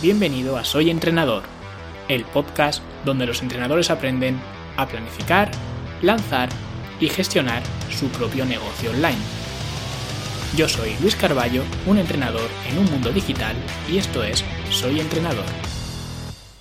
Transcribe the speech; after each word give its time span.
Bienvenido 0.00 0.56
a 0.56 0.64
Soy 0.64 0.90
Entrenador, 0.90 1.42
el 2.06 2.24
podcast 2.24 2.84
donde 3.04 3.26
los 3.26 3.42
entrenadores 3.42 3.90
aprenden 3.90 4.38
a 4.76 4.86
planificar, 4.86 5.50
lanzar 6.02 6.50
y 7.00 7.08
gestionar 7.08 7.64
su 7.90 8.06
propio 8.06 8.44
negocio 8.44 8.92
online. 8.92 9.18
Yo 10.56 10.68
soy 10.68 10.94
Luis 11.00 11.16
Carballo, 11.16 11.64
un 11.84 11.98
entrenador 11.98 12.48
en 12.70 12.78
un 12.78 12.84
mundo 12.84 13.10
digital 13.10 13.56
y 13.90 13.98
esto 13.98 14.22
es 14.22 14.44
Soy 14.70 15.00
Entrenador. 15.00 15.77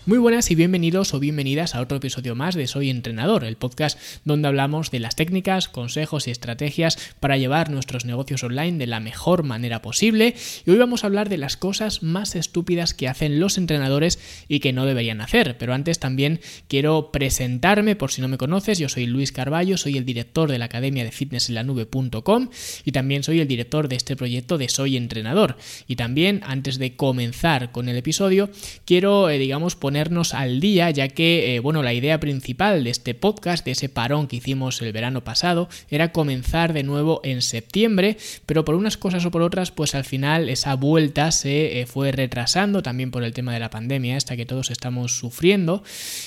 Muy 0.07 0.19
buenas 0.19 0.49
y 0.51 0.55
bienvenidos 0.55 1.13
o 1.13 1.19
bienvenidas 1.19 1.75
a 1.75 1.81
otro 1.81 1.97
episodio 1.97 2.33
más 2.33 2.55
de 2.55 2.65
Soy 2.67 2.89
Entrenador, 2.89 3.43
el 3.43 3.57
podcast 3.57 3.99
donde 4.23 4.47
hablamos 4.47 4.89
de 4.89 5.01
las 5.01 5.17
técnicas, 5.17 5.67
consejos 5.67 6.27
y 6.27 6.31
estrategias 6.31 6.97
para 7.19 7.35
llevar 7.35 7.69
nuestros 7.69 8.05
negocios 8.05 8.41
online 8.41 8.77
de 8.77 8.88
la 8.88 9.01
mejor 9.01 9.43
manera 9.43 9.81
posible. 9.81 10.33
Y 10.65 10.71
hoy 10.71 10.77
vamos 10.77 11.03
a 11.03 11.07
hablar 11.07 11.27
de 11.27 11.35
las 11.35 11.57
cosas 11.57 12.03
más 12.03 12.38
estúpidas 12.38 12.93
que 12.93 13.09
hacen 13.09 13.41
los 13.41 13.57
entrenadores 13.57 14.17
y 14.47 14.61
que 14.61 14.71
no 14.71 14.85
deberían 14.85 15.20
hacer. 15.20 15.57
Pero 15.57 15.73
antes 15.73 15.99
también 15.99 16.39
quiero 16.70 17.12
presentarme 17.12 17.98
por 17.98 18.09
si 18.09 18.21
no 18.21 18.29
me 18.29 18.37
conoces. 18.37 18.79
Yo 18.79 18.87
soy 18.87 19.07
Luis 19.07 19.34
Carballo, 19.34 19.76
soy 19.76 19.98
el 19.98 20.05
director 20.05 20.49
de 20.49 20.57
la 20.57 20.65
Academia 20.65 21.03
de 21.03 21.12
Fitness 21.12 21.49
en 21.49 21.55
la 21.55 21.63
Nube.com 21.63 22.48
y 22.85 22.93
también 22.93 23.23
soy 23.23 23.41
el 23.41 23.48
director 23.49 23.89
de 23.89 23.98
este 23.98 24.15
proyecto 24.15 24.57
de 24.57 24.70
Soy 24.70 24.95
Entrenador. 24.95 25.57
Y 25.85 25.98
también, 25.98 26.43
antes 26.45 26.77
de 26.77 26.95
comenzar 26.95 27.73
con 27.73 27.89
el 27.89 27.98
episodio, 27.98 28.49
quiero, 28.85 29.29
eh, 29.29 29.37
digamos, 29.37 29.76
poner 29.76 29.96
al 30.33 30.59
día, 30.59 30.91
ya 30.91 31.07
que, 31.07 31.55
eh, 31.55 31.59
bueno, 31.59 31.81
la 31.81 31.93
idea 31.93 32.19
principal 32.19 32.83
de 32.83 32.91
este 32.91 33.15
podcast, 33.15 33.65
de 33.65 33.71
ese 33.71 33.89
parón 33.89 34.27
que 34.27 34.35
hicimos 34.35 34.79
el 34.83 34.93
verano 34.93 35.23
pasado, 35.23 35.70
era 35.89 36.11
comenzar 36.11 36.73
de 36.73 36.83
nuevo 36.83 37.20
en 37.23 37.41
septiembre, 37.41 38.17
pero 38.45 38.63
por 38.63 38.75
unas 38.75 38.95
cosas 38.95 39.25
o 39.25 39.31
por 39.31 39.41
otras, 39.41 39.71
pues 39.71 39.95
al 39.95 40.05
final 40.05 40.49
esa 40.49 40.75
vuelta 40.75 41.31
se 41.31 41.81
eh, 41.81 41.87
fue 41.87 42.11
retrasando, 42.11 42.83
también 42.83 43.09
por 43.09 43.23
el 43.23 43.33
tema 43.33 43.53
de 43.53 43.59
la 43.59 43.71
pandemia, 43.71 44.17
esta 44.17 44.37
que 44.37 44.45
todos 44.45 44.70
estamos 44.70 45.17
sufriendo, 45.17 45.83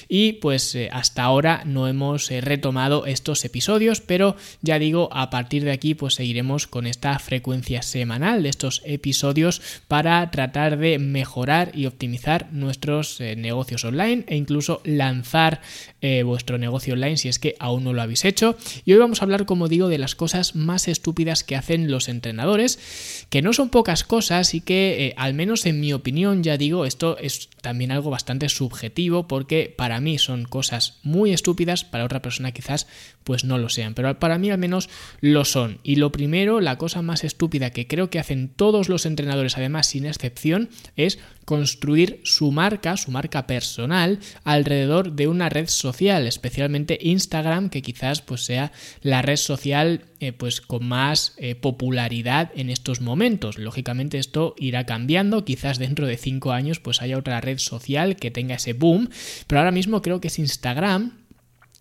y 0.09 0.33
pues 0.35 0.75
eh, 0.75 0.89
hasta 0.93 1.23
ahora 1.23 1.63
no 1.65 1.87
hemos 1.87 2.29
retomado 2.29 3.07
estos 3.07 3.45
episodios, 3.45 4.01
pero 4.01 4.37
ya 4.63 4.81
digo, 4.81 5.09
a 5.13 5.31
partir 5.31 5.63
de 5.63 5.71
aquí, 5.71 5.95
pues 5.95 6.15
seguiremos 6.15 6.67
con 6.67 6.89
esta 6.89 7.17
frecuencia 7.21 7.83
semanal 7.83 8.43
de 8.43 8.49
estos 8.49 8.83
episodios 8.85 9.63
para 9.87 10.29
tratar 10.33 10.77
de 10.77 10.99
mejorar 10.99 11.71
y 11.73 11.87
optimizar 11.87 12.49
nuestros 12.53 13.21
negocios 13.21 13.60
negocios 13.61 13.85
online 13.85 14.25
e 14.27 14.37
incluso 14.37 14.81
lanzar 14.85 15.61
eh, 16.03 16.23
vuestro 16.23 16.59
negocio 16.59 16.95
online 16.95 17.17
si 17.17 17.29
es 17.29 17.39
que 17.39 17.57
aún 17.59 17.85
no 17.85 17.93
lo 17.93 18.03
habéis 18.03 18.25
hecho. 18.25 18.57
Y 18.85 18.93
hoy 18.93 18.99
vamos 18.99 19.21
a 19.21 19.25
hablar, 19.25 19.47
como 19.47 19.69
digo, 19.69 19.89
de 19.89 19.99
las 19.99 20.15
cosas 20.15 20.55
más 20.55 20.89
estúpidas 20.89 21.45
que 21.45 21.57
hacen 21.57 21.91
los 21.91 22.09
entrenadores, 22.09 23.27
que 23.29 23.43
no 23.43 23.53
son 23.53 23.69
pocas 23.71 24.05
cosas 24.05 24.55
y 24.55 24.61
que, 24.61 25.07
eh, 25.07 25.15
al 25.17 25.35
menos 25.35 25.67
en 25.67 25.81
mi 25.81 25.93
opinión, 25.93 26.43
ya 26.43 26.57
digo, 26.57 26.85
esto 26.85 27.19
es 27.19 27.49
también 27.61 27.93
algo 27.93 28.11
bastante 28.11 28.49
subjetivo 28.49 29.29
porque 29.29 29.73
para 29.77 30.01
mí 30.01 30.19
son 30.19 30.45
cosas 30.45 30.99
muy 31.03 31.33
estúpidas, 31.33 31.85
para 31.85 32.05
otra 32.05 32.23
persona 32.23 32.53
quizás 32.53 32.87
pues 33.25 33.45
no 33.45 33.59
lo 33.59 33.69
sean, 33.69 33.95
pero 33.95 34.19
para 34.19 34.39
mí 34.39 34.51
al 34.51 34.59
menos 34.59 34.89
lo 35.21 35.45
son. 35.45 35.79
Y 35.83 35.97
lo 35.97 36.11
primero, 36.11 36.61
la 36.61 36.79
cosa 36.79 37.03
más 37.03 37.23
estúpida 37.25 37.71
que 37.71 37.87
creo 37.87 38.11
que 38.11 38.19
hacen 38.19 38.49
todos 38.49 38.89
los 38.89 39.07
entrenadores, 39.07 39.57
además 39.57 39.89
sin 39.89 40.07
excepción, 40.07 40.71
es 40.97 41.19
construir 41.45 42.21
su 42.25 42.53
marca, 42.53 42.97
su 42.97 43.11
marca 43.11 43.47
personal, 43.47 44.21
alrededor 44.45 45.13
de 45.13 45.29
una 45.29 45.49
red 45.49 45.69
social, 45.69 45.90
especialmente 46.27 46.99
Instagram, 47.01 47.71
que 47.71 47.83
quizás 47.83 48.23
pues 48.23 48.45
sea 48.45 48.73
la 49.03 49.23
red 49.23 49.37
social 49.37 50.05
eh, 50.21 50.33
pues 50.33 50.61
con 50.61 50.87
más 50.87 51.35
eh, 51.39 51.55
popularidad 51.55 52.51
en 52.55 52.71
estos 52.71 53.01
momentos. 53.01 53.59
Lógicamente 53.59 54.19
esto 54.19 54.55
irá 54.59 54.85
cambiando, 54.85 55.45
quizás 55.45 55.79
dentro 55.79 56.07
de 56.07 56.17
cinco 56.17 56.53
años 56.53 56.81
pues 56.81 57.03
haya 57.03 57.19
otra 57.19 57.41
red 57.41 57.59
social 57.59 58.17
que 58.17 58.31
tenga 58.31 58.57
ese 58.57 58.73
boom, 58.73 59.11
pero 59.47 59.61
ahora 59.61 59.73
mismo 59.73 60.03
creo 60.03 60.21
que 60.21 60.29
es 60.29 60.39
Instagram 60.39 61.20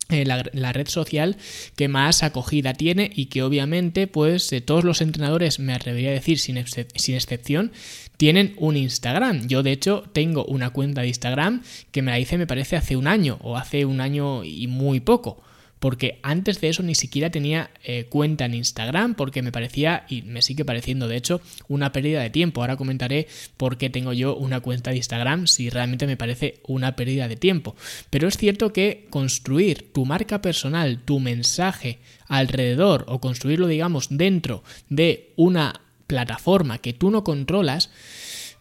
eh, 0.09 0.25
la, 0.25 0.73
red 0.73 0.87
social 0.87 1.37
que 1.75 1.87
más 1.87 2.23
acogida 2.23 2.73
tiene 2.73 3.11
y 3.13 3.27
que 3.27 3.43
obviamente 3.43 4.07
pues 4.07 4.53
todos 4.65 4.83
los 4.83 5.01
entrenadores 5.01 5.59
me 5.59 5.73
atrevería 5.73 6.09
a 6.09 6.13
decir 6.13 6.39
sin, 6.39 6.63
sin, 6.67 7.15
excepción 7.15 7.71
tienen 8.17 8.53
un 8.57 8.75
Instagram. 8.75 9.47
Yo 9.47 9.63
de 9.63 9.71
hecho 9.71 10.03
tengo 10.13 10.45
una 10.45 10.71
cuenta 10.71 11.01
de 11.01 11.07
Instagram 11.07 11.63
que 11.91 12.01
me 12.01 12.11
la 12.11 12.19
hice 12.19 12.37
me 12.37 12.47
parece 12.47 12.75
hace 12.75 12.97
un 12.97 13.07
año 13.07 13.37
o 13.41 13.57
hace 13.57 13.85
un 13.85 14.01
año 14.01 14.43
y 14.43 14.67
muy 14.67 14.99
poco 14.99 15.43
porque 15.79 16.19
antes 16.23 16.61
de 16.61 16.69
eso 16.69 16.83
ni 16.83 16.95
siquiera 16.95 17.29
tenía 17.29 17.71
eh, 17.83 18.05
cuenta 18.09 18.45
en 18.45 18.53
Instagram 18.53 19.15
porque 19.15 19.41
me 19.41 19.51
parecía 19.51 20.05
y 20.09 20.21
me 20.23 20.41
sigue 20.41 20.65
pareciendo 20.65 21.07
de 21.07 21.17
hecho 21.17 21.41
una 21.67 21.91
pérdida 21.91 22.21
de 22.21 22.29
tiempo. 22.29 22.61
Ahora 22.61 22.77
comentaré 22.77 23.27
por 23.57 23.77
qué 23.77 23.89
tengo 23.89 24.13
yo 24.13 24.35
una 24.35 24.59
cuenta 24.59 24.91
de 24.91 24.97
Instagram 24.97 25.47
si 25.47 25.69
realmente 25.69 26.07
me 26.07 26.17
parece 26.17 26.59
una 26.67 26.95
pérdida 26.95 27.27
de 27.27 27.37
tiempo. 27.37 27.75
Pero 28.09 28.27
es 28.27 28.37
cierto 28.37 28.73
que 28.73 29.07
construir 29.09 29.91
tu 29.93 30.05
marca 30.05 30.41
personal, 30.41 30.99
tu 31.03 31.19
mensaje 31.19 31.99
alrededor 32.27 33.05
o 33.07 33.19
construirlo 33.19 33.67
digamos 33.67 34.07
dentro 34.09 34.63
de 34.89 35.31
una 35.35 35.81
plataforma 36.07 36.79
que 36.79 36.93
tú 36.93 37.11
no 37.11 37.23
controlas, 37.23 37.89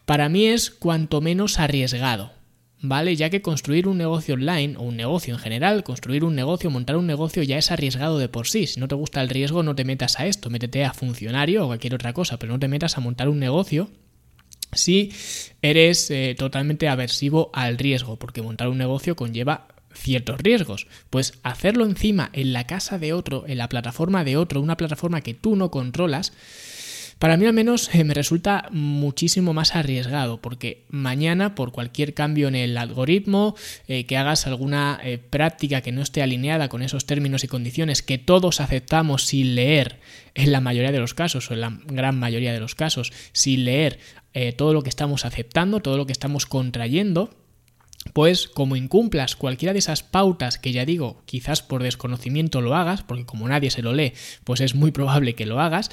para 0.05 0.29
mí 0.29 0.47
es 0.47 0.71
cuanto 0.71 1.21
menos 1.21 1.59
arriesgado. 1.59 2.38
¿Vale? 2.81 3.17
Ya 3.17 3.31
que 3.31 3.43
construir 3.43 3.89
un 3.89 3.99
negocio 3.99 4.35
online, 4.35 4.77
o 4.77 4.83
un 4.83 4.97
negocio 4.97 5.35
en 5.35 5.41
general, 5.41 5.85
construir 5.85 6.25
un 6.25 6.35
negocio, 6.35 6.71
montar 6.71 6.97
un 6.97 7.07
negocio 7.07 7.43
ya 7.43 7.59
es 7.59 7.71
arriesgado 7.71 8.19
de 8.19 8.29
por 8.29 8.49
sí. 8.49 8.67
Si 8.67 8.81
no 8.81 8.89
te 8.89 8.95
gusta 8.95 9.21
el 9.21 9.29
riesgo, 9.29 9.63
no 9.63 9.75
te 9.75 9.85
metas 9.85 10.19
a 10.21 10.27
esto, 10.27 10.51
métete 10.51 10.85
a 10.85 10.93
funcionario 10.93 11.65
o 11.65 11.67
cualquier 11.69 11.95
otra 11.95 12.13
cosa, 12.13 12.39
pero 12.39 12.53
no 12.53 12.59
te 12.59 12.69
metas 12.69 12.97
a 12.97 13.01
montar 13.01 13.29
un 13.29 13.39
negocio 13.39 13.91
si 14.73 15.13
eres 15.63 16.11
eh, 16.11 16.35
totalmente 16.39 16.89
aversivo 16.89 17.51
al 17.55 17.79
riesgo, 17.79 18.19
porque 18.19 18.43
montar 18.43 18.69
un 18.69 18.79
negocio 18.79 19.17
conlleva 19.17 19.69
ciertos 19.95 20.41
riesgos. 20.41 20.87
Pues 21.11 21.35
hacerlo 21.43 21.85
encima 21.85 22.31
en 22.33 22.53
la 22.53 22.67
casa 22.67 22.99
de 22.99 23.13
otro, 23.13 23.45
en 23.47 23.59
la 23.59 23.69
plataforma 23.69 24.25
de 24.25 24.37
otro, 24.37 24.61
una 24.61 24.77
plataforma 24.77 25.23
que 25.23 25.35
tú 25.35 25.57
no 25.57 25.71
controlas, 25.71 26.33
para 27.19 27.37
mí 27.37 27.47
al 27.47 27.53
menos 27.53 27.93
eh, 27.95 28.05
me 28.05 28.15
resulta 28.15 28.69
muchísimo 28.71 29.53
más 29.53 29.75
arriesgado 29.75 30.41
porque 30.41 30.85
mañana 30.89 31.55
por 31.55 31.73
cualquier 31.73 32.15
cambio 32.15 32.49
en 32.49 32.55
el 32.55 32.79
algoritmo, 32.79 33.57
eh, 33.89 34.07
que 34.07 34.17
hagas 34.17 34.47
alguna 34.47 35.01
eh, 35.03 35.19
práctica 35.19 35.81
que 35.81 35.93
no 35.93 36.03
esté 36.03 36.23
alineada 36.23 36.69
con 36.69 36.83
esos 36.83 37.07
términos 37.07 37.45
y 37.45 37.49
condiciones 37.49 38.03
que 38.03 38.19
todos 38.19 38.61
aceptamos 38.61 39.25
sin 39.25 39.55
leer 39.55 39.99
en 40.35 40.53
la 40.53 40.61
mayoría 40.61 40.93
de 40.93 41.01
los 41.01 41.15
casos 41.15 41.51
o 41.51 41.55
en 41.55 41.61
la 41.61 41.79
gran 41.87 42.19
mayoría 42.19 42.53
de 42.53 42.61
los 42.61 42.75
casos, 42.75 43.13
sin 43.33 43.65
leer 43.65 43.99
todo 44.57 44.73
lo 44.73 44.83
que 44.83 44.89
estamos 44.89 45.25
aceptando, 45.25 45.81
todo 45.81 45.97
lo 45.97 46.07
que 46.07 46.13
estamos 46.13 46.47
contrayendo, 46.47 47.31
pues 48.13 48.49
como 48.49 48.77
incumplas 48.77 49.37
cualquiera 49.37 49.73
de 49.73 49.79
esas 49.79 50.03
pautas 50.03 50.59
que 50.59 50.73
ya 50.73 50.85
digo, 50.85 51.23
quizás 51.27 51.63
por 51.63 51.83
desconocimiento 51.83 52.61
lo 52.61 52.75
hagas, 52.75 53.03
porque 53.03 53.27
como 53.27 53.49
nadie 53.49 53.71
se 53.71 53.83
lo 53.83 53.93
lee, 53.93 54.13
pues 54.45 54.61
es 54.61 54.75
muy 54.75 54.91
probable 54.91 55.35
que 55.35 55.47
lo 55.47 55.61
hagas, 55.61 55.91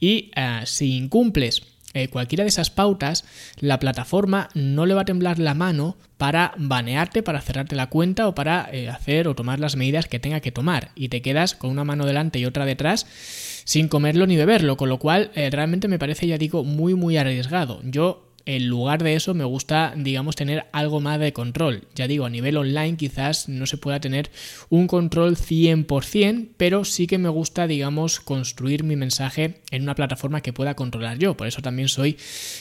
y 0.00 0.30
eh, 0.36 0.60
si 0.64 0.96
incumples 0.96 1.62
eh, 1.94 2.08
cualquiera 2.08 2.44
de 2.44 2.48
esas 2.48 2.68
pautas, 2.68 3.24
la 3.58 3.78
plataforma 3.78 4.50
no 4.54 4.84
le 4.84 4.94
va 4.94 5.02
a 5.02 5.06
temblar 5.06 5.38
la 5.38 5.54
mano 5.54 5.96
para 6.18 6.52
banearte, 6.58 7.22
para 7.22 7.40
cerrarte 7.40 7.74
la 7.74 7.88
cuenta 7.88 8.28
o 8.28 8.34
para 8.34 8.68
eh, 8.70 8.90
hacer 8.90 9.28
o 9.28 9.34
tomar 9.34 9.60
las 9.60 9.76
medidas 9.76 10.06
que 10.06 10.18
tenga 10.18 10.40
que 10.40 10.52
tomar. 10.52 10.90
Y 10.94 11.08
te 11.08 11.22
quedas 11.22 11.54
con 11.54 11.70
una 11.70 11.84
mano 11.84 12.04
delante 12.04 12.38
y 12.38 12.44
otra 12.44 12.66
detrás 12.66 13.06
sin 13.64 13.88
comerlo 13.88 14.26
ni 14.26 14.36
beberlo, 14.36 14.76
con 14.76 14.90
lo 14.90 14.98
cual 14.98 15.30
realmente 15.34 15.88
me 15.88 15.98
parece, 15.98 16.26
ya 16.26 16.38
digo, 16.38 16.64
muy 16.64 16.94
muy 16.94 17.16
arriesgado. 17.16 17.80
Yo 17.82 18.26
en 18.46 18.68
lugar 18.68 19.02
de 19.02 19.14
eso 19.14 19.34
me 19.34 19.44
gusta, 19.44 19.92
digamos, 19.96 20.36
tener 20.36 20.66
algo 20.72 21.00
más 21.00 21.18
de 21.18 21.32
control. 21.32 21.88
Ya 21.96 22.06
digo, 22.06 22.26
a 22.26 22.30
nivel 22.30 22.56
online 22.56 22.96
quizás 22.96 23.48
no 23.48 23.66
se 23.66 23.76
pueda 23.76 23.98
tener 23.98 24.30
un 24.68 24.86
control 24.86 25.36
100%, 25.36 26.50
pero 26.56 26.84
sí 26.84 27.08
que 27.08 27.18
me 27.18 27.28
gusta, 27.28 27.66
digamos, 27.66 28.20
construir 28.20 28.84
mi 28.84 28.94
mensaje 28.94 29.62
en 29.72 29.82
una 29.82 29.96
plataforma 29.96 30.42
que 30.42 30.52
pueda 30.52 30.74
controlar 30.74 31.18
yo. 31.18 31.36
Por 31.36 31.48
eso 31.48 31.60
también 31.60 31.88
soy 31.88 32.18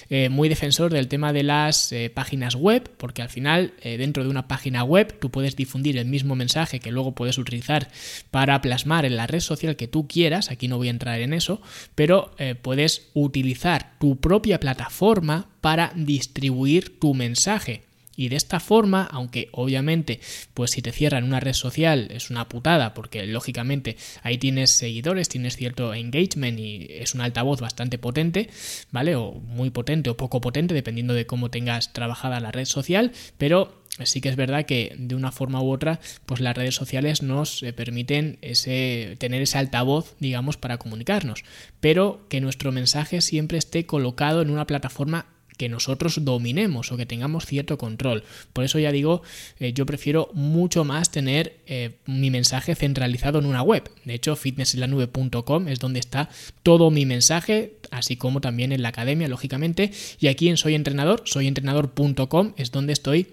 eh, 0.10 0.30
muy 0.30 0.50
defensor 0.50 0.92
del 0.92 1.08
tema 1.08 1.34
de 1.34 1.44
las 1.44 1.92
eh, 1.92 2.10
páginas 2.10 2.56
web, 2.56 2.90
porque 2.98 3.22
al 3.22 3.30
final, 3.30 3.74
eh, 3.82 3.98
dentro 3.98 4.24
de 4.24 4.30
una 4.30 4.48
página 4.48 4.84
web, 4.84 5.20
tú 5.20 5.30
puedes 5.30 5.56
difundir 5.56 5.98
el 5.98 6.08
mismo 6.08 6.36
mensaje 6.36 6.80
que 6.80 6.92
luego 6.92 7.14
puedes 7.14 7.38
utilizar 7.38 7.90
para 8.32 8.60
plasmar 8.60 9.06
en 9.06 9.18
la 9.18 9.28
red 9.28 9.40
social 9.40 9.76
que 9.76 9.88
tú 9.88 10.08
quieras. 10.08 10.50
Aquí 10.50 10.68
no 10.68 10.78
voy 10.78 10.88
a 10.88 10.92
entrar 10.92 11.20
en 11.20 11.34
eso, 11.34 11.62
pero 11.94 12.32
puedes 12.64 13.10
utilizar 13.14 13.94
tu 14.00 14.18
propia 14.18 14.60
plataforma 14.60 15.48
para 15.66 15.92
distribuir 15.96 17.00
tu 17.00 17.16
mensaje. 17.16 17.82
Y 18.16 18.30
de 18.30 18.36
esta 18.36 18.60
forma, 18.60 19.04
aunque 19.12 19.50
obviamente, 19.52 20.20
pues 20.54 20.70
si 20.70 20.84
te 20.84 20.92
cierran 20.92 21.24
una 21.24 21.40
red 21.40 21.54
social 21.54 22.10
es 22.12 22.30
una 22.30 22.48
putada, 22.48 22.94
porque 22.94 23.26
lógicamente 23.26 23.98
ahí 24.22 24.38
tienes 24.38 24.70
seguidores, 24.70 25.28
tienes 25.28 25.56
cierto 25.56 25.96
engagement 25.96 26.60
y 26.60 26.86
es 26.92 27.16
un 27.16 27.22
altavoz 27.22 27.62
bastante 27.62 27.98
potente, 27.98 28.48
¿vale? 28.92 29.16
O 29.16 29.32
muy 29.32 29.72
potente 29.72 30.12
o 30.12 30.18
poco 30.18 30.40
potente, 30.40 30.76
dependiendo 30.76 31.16
de 31.16 31.26
cómo 31.26 31.50
tengas 31.50 31.94
trabajada 31.94 32.40
la 32.40 32.52
red 32.52 32.66
social, 32.66 33.12
pero 33.40 33.82
sí 34.04 34.22
que 34.22 34.30
es 34.30 34.36
verdad 34.36 34.68
que 34.68 34.94
de 35.00 35.16
una 35.16 35.32
forma 35.32 35.64
u 35.64 35.72
otra, 35.72 36.00
pues 36.28 36.42
las 36.42 36.56
redes 36.56 36.76
sociales 36.76 37.24
nos 37.24 37.64
eh, 37.64 37.74
permiten 37.74 38.38
ese, 38.44 39.16
tener 39.18 39.42
ese 39.42 39.58
altavoz, 39.58 40.16
digamos, 40.20 40.58
para 40.58 40.78
comunicarnos, 40.78 41.44
pero 41.80 42.24
que 42.30 42.40
nuestro 42.40 42.72
mensaje 42.72 43.22
siempre 43.22 43.58
esté 43.58 43.88
colocado 43.88 44.44
en 44.44 44.52
una 44.52 44.68
plataforma 44.68 45.26
que 45.58 45.70
nosotros 45.70 46.24
dominemos 46.24 46.92
o 46.92 46.98
que 46.98 47.06
tengamos 47.06 47.46
cierto 47.46 47.78
control. 47.78 48.24
Por 48.54 48.64
eso 48.64 48.80
ya 48.80 48.92
digo, 48.92 49.22
eh, 49.60 49.74
yo 49.74 49.86
prefiero 49.86 50.30
mucho 50.34 50.84
más 50.84 51.12
tener 51.12 51.58
eh, 51.68 51.98
mi 52.06 52.30
mensaje 52.32 52.76
centralizado 52.76 53.40
en 53.40 53.46
una 53.46 53.62
web. 53.62 53.90
De 54.04 54.14
hecho, 54.14 54.36
fitnessenlanube.com 54.36 55.68
es 55.68 55.80
donde 55.80 56.00
está 56.00 56.30
todo 56.64 56.92
mi 56.92 57.06
mensaje, 57.06 57.78
así 57.92 58.16
como 58.16 58.42
también 58.42 58.72
en 58.72 58.82
la 58.82 58.90
academia, 58.90 59.28
lógicamente. 59.28 59.92
Y 60.20 60.28
aquí 60.28 60.50
en 60.50 60.58
Soy 60.58 60.76
Entrenador, 60.76 61.24
soyentrenador.com 61.26 62.54
es 62.58 62.72
donde 62.72 62.94
estoy 62.94 63.28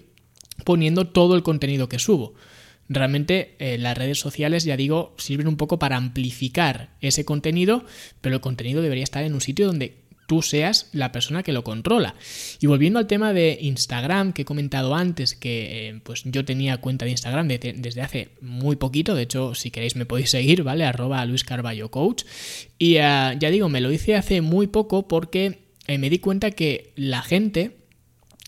poniendo 0.63 1.07
todo 1.07 1.35
el 1.35 1.43
contenido 1.43 1.89
que 1.89 1.99
subo. 1.99 2.33
Realmente 2.89 3.55
eh, 3.59 3.77
las 3.77 3.97
redes 3.97 4.19
sociales, 4.19 4.65
ya 4.65 4.75
digo, 4.75 5.15
sirven 5.17 5.47
un 5.47 5.55
poco 5.55 5.79
para 5.79 5.95
amplificar 5.95 6.89
ese 6.99 7.23
contenido, 7.23 7.85
pero 8.19 8.35
el 8.35 8.41
contenido 8.41 8.81
debería 8.81 9.05
estar 9.05 9.23
en 9.23 9.33
un 9.33 9.41
sitio 9.41 9.67
donde 9.67 10.02
tú 10.33 10.41
seas 10.41 10.89
la 10.93 11.11
persona 11.11 11.43
que 11.43 11.53
lo 11.53 11.63
controla. 11.63 12.15
Y 12.59 12.65
volviendo 12.65 12.97
al 12.97 13.05
tema 13.05 13.33
de 13.33 13.59
Instagram, 13.61 14.33
que 14.33 14.41
he 14.41 14.45
comentado 14.45 14.95
antes, 14.95 15.35
que 15.35 15.89
eh, 15.89 15.99
pues 16.01 16.23
yo 16.25 16.43
tenía 16.43 16.77
cuenta 16.77 17.05
de 17.05 17.11
Instagram 17.11 17.47
desde 17.47 18.01
hace 18.01 18.29
muy 18.41 18.75
poquito, 18.77 19.13
de 19.13 19.21
hecho 19.21 19.53
si 19.53 19.69
queréis 19.69 19.95
me 19.95 20.07
podéis 20.07 20.31
seguir, 20.31 20.63
¿vale? 20.63 20.85
Arroba 20.85 21.23
Luis 21.25 21.43
Carballo 21.43 21.91
Coach. 21.91 22.23
Y 22.79 22.95
eh, 22.95 23.37
ya 23.39 23.51
digo, 23.51 23.69
me 23.69 23.79
lo 23.79 23.91
hice 23.91 24.15
hace 24.15 24.41
muy 24.41 24.65
poco 24.65 25.07
porque 25.07 25.59
eh, 25.85 25.99
me 25.99 26.09
di 26.09 26.17
cuenta 26.17 26.49
que 26.49 26.93
la 26.95 27.21
gente 27.21 27.82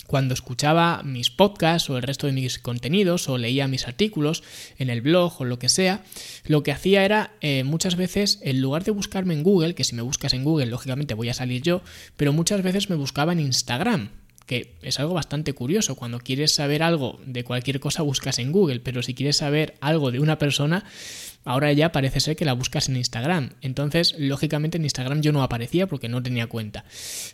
cuando 0.07 0.33
escuchaba 0.33 1.01
mis 1.03 1.29
podcasts 1.29 1.89
o 1.89 1.97
el 1.97 2.03
resto 2.03 2.27
de 2.27 2.33
mis 2.33 2.59
contenidos 2.59 3.27
o 3.29 3.37
leía 3.37 3.67
mis 3.67 3.87
artículos 3.87 4.43
en 4.77 4.89
el 4.89 5.01
blog 5.01 5.41
o 5.41 5.45
lo 5.45 5.59
que 5.59 5.69
sea, 5.69 6.03
lo 6.45 6.63
que 6.63 6.71
hacía 6.71 7.05
era 7.05 7.33
eh, 7.41 7.63
muchas 7.63 7.95
veces, 7.95 8.39
en 8.43 8.61
lugar 8.61 8.83
de 8.83 8.91
buscarme 8.91 9.33
en 9.33 9.43
Google, 9.43 9.75
que 9.75 9.83
si 9.83 9.95
me 9.95 10.01
buscas 10.01 10.33
en 10.33 10.43
Google, 10.43 10.67
lógicamente 10.67 11.13
voy 11.13 11.29
a 11.29 11.33
salir 11.33 11.61
yo, 11.61 11.81
pero 12.17 12.33
muchas 12.33 12.61
veces 12.61 12.89
me 12.89 12.95
buscaba 12.95 13.33
en 13.33 13.39
Instagram 13.39 14.09
que 14.45 14.75
es 14.83 14.99
algo 14.99 15.13
bastante 15.13 15.53
curioso. 15.53 15.95
Cuando 15.95 16.19
quieres 16.19 16.53
saber 16.53 16.83
algo 16.83 17.19
de 17.25 17.43
cualquier 17.43 17.79
cosa 17.79 18.03
buscas 18.03 18.39
en 18.39 18.51
Google, 18.51 18.79
pero 18.79 19.01
si 19.01 19.13
quieres 19.13 19.37
saber 19.37 19.75
algo 19.81 20.11
de 20.11 20.19
una 20.19 20.37
persona, 20.37 20.85
ahora 21.45 21.71
ya 21.71 21.93
parece 21.93 22.19
ser 22.19 22.35
que 22.35 22.43
la 22.43 22.53
buscas 22.53 22.89
en 22.89 22.97
Instagram. 22.97 23.51
Entonces, 23.61 24.15
lógicamente 24.17 24.77
en 24.77 24.83
Instagram 24.83 25.21
yo 25.21 25.31
no 25.31 25.43
aparecía 25.43 25.87
porque 25.87 26.09
no 26.09 26.21
tenía 26.21 26.47
cuenta. 26.47 26.83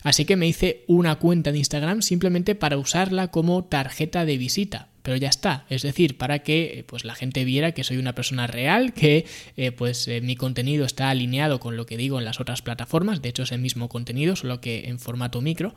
Así 0.04 0.25
que 0.25 0.36
me 0.36 0.48
hice 0.48 0.84
una 0.88 1.16
cuenta 1.16 1.52
de 1.52 1.58
Instagram 1.58 2.04
simplemente 2.04 2.54
para 2.54 2.78
usarla 2.78 3.30
como 3.30 3.63
tarjeta 3.63 4.25
de 4.25 4.38
visita 4.38 4.91
pero 5.01 5.18
ya 5.18 5.30
está. 5.30 5.65
Es 5.69 5.81
decir, 5.81 6.18
para 6.18 6.39
que 6.39 6.80
eh, 6.80 6.83
pues, 6.83 7.06
la 7.06 7.15
gente 7.15 7.45
viera 7.45 7.71
que 7.71 7.83
soy 7.83 7.98
una 7.98 8.13
persona 8.13 8.48
real, 8.48 8.94
que 8.94 9.25
eh, 9.57 9.71
pues 9.71 10.07
eh, 10.07 10.21
mi 10.21 10.36
contenido 10.36 10.86
está 10.86 11.09
alineado 11.09 11.59
con 11.59 11.77
lo 11.77 11.86
que 11.86 11.98
digo 11.98 12.19
en 12.19 12.25
las 12.25 12.39
otras 12.39 12.62
plataformas, 12.62 13.21
de 13.21 13.30
hecho 13.30 13.44
es 13.44 13.51
el 13.51 13.59
mismo 13.59 13.89
contenido, 13.89 14.36
solo 14.36 14.62
que 14.62 14.88
en 14.88 15.00
formato 15.00 15.42
micro, 15.42 15.74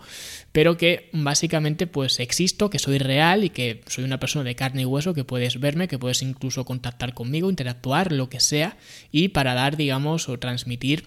pero 0.53 0.76
que 0.76 1.09
básicamente 1.12 1.87
pues 1.87 2.21
existo, 2.21 2.71
que 2.71 2.79
soy 2.79 2.99
real 2.99 3.44
y 3.44 3.50
que 3.50 3.82
soy 3.87 4.05
una 4.05 4.21
persona 4.21 4.44
de 4.44 4.55
carne 4.55 4.82
y 4.82 4.85
hueso, 4.85 5.15
que 5.15 5.25
puedes 5.25 5.61
verme, 5.61 5.88
que 5.88 5.99
puedes 5.99 6.23
incluso 6.23 6.65
contactar 6.65 7.15
conmigo, 7.15 7.50
interactuar, 7.50 8.12
lo 8.12 8.29
que 8.29 8.41
sea, 8.41 8.77
y 9.11 9.29
para 9.29 9.55
dar, 9.55 9.77
digamos, 9.77 10.29
o 10.29 10.38
transmitir 10.38 11.06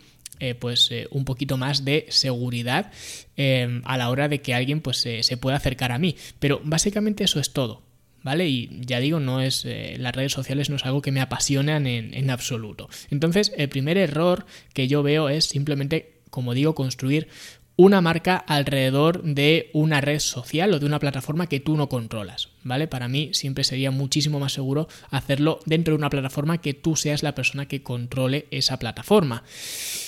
pues 0.60 0.92
un 1.10 1.26
poquito 1.26 1.58
más 1.58 1.84
de 1.84 2.06
seguridad 2.10 2.92
a 3.38 3.98
la 3.98 4.10
hora 4.12 4.28
de 4.28 4.40
que 4.40 4.54
alguien 4.54 4.82
pues 4.82 4.98
se 4.98 5.38
pueda 5.38 5.58
acercar 5.58 5.92
a 5.92 5.98
mí. 5.98 6.16
Pero 6.38 6.62
básicamente 6.64 7.24
eso 7.24 7.40
es 7.40 7.54
todo. 7.54 7.87
¿Vale? 8.28 8.50
Y 8.50 8.82
ya 8.82 9.00
digo, 9.00 9.22
no 9.22 9.40
es 9.40 9.64
eh, 9.64 9.96
las 10.00 10.14
redes 10.14 10.34
sociales 10.34 10.70
no 10.70 10.76
es 10.76 10.86
algo 10.86 11.02
que 11.02 11.14
me 11.14 11.22
apasionan 11.22 11.88
en, 11.88 12.14
en 12.14 12.30
absoluto. 12.30 12.90
Entonces, 13.10 13.54
el 13.56 13.70
primer 13.70 13.98
error 13.98 14.46
que 14.74 14.90
yo 14.90 15.02
veo 15.02 15.30
es 15.30 15.46
simplemente, 15.46 16.20
como 16.30 16.54
digo, 16.54 16.76
construir 16.76 17.30
una 17.78 18.02
marca 18.02 18.38
alrededor 18.38 19.22
de 19.22 19.70
una 19.72 20.02
red 20.02 20.20
social 20.20 20.74
o 20.74 20.80
de 20.80 20.86
una 20.88 20.98
plataforma 20.98 21.48
que 21.48 21.60
tú 21.60 21.78
no 21.78 21.90
controlas, 21.90 22.50
¿vale? 22.64 22.88
Para 22.88 23.08
mí 23.08 23.30
siempre 23.34 23.64
sería 23.64 23.92
muchísimo 23.92 24.40
más 24.40 24.54
seguro 24.54 24.88
hacerlo 25.12 25.60
dentro 25.68 25.94
de 25.94 26.00
una 26.00 26.10
plataforma 26.10 26.58
que 26.58 26.74
tú 26.74 26.96
seas 26.96 27.22
la 27.22 27.36
persona 27.36 27.68
que 27.68 27.84
controle 27.84 28.48
esa 28.50 28.80
plataforma. 28.80 29.44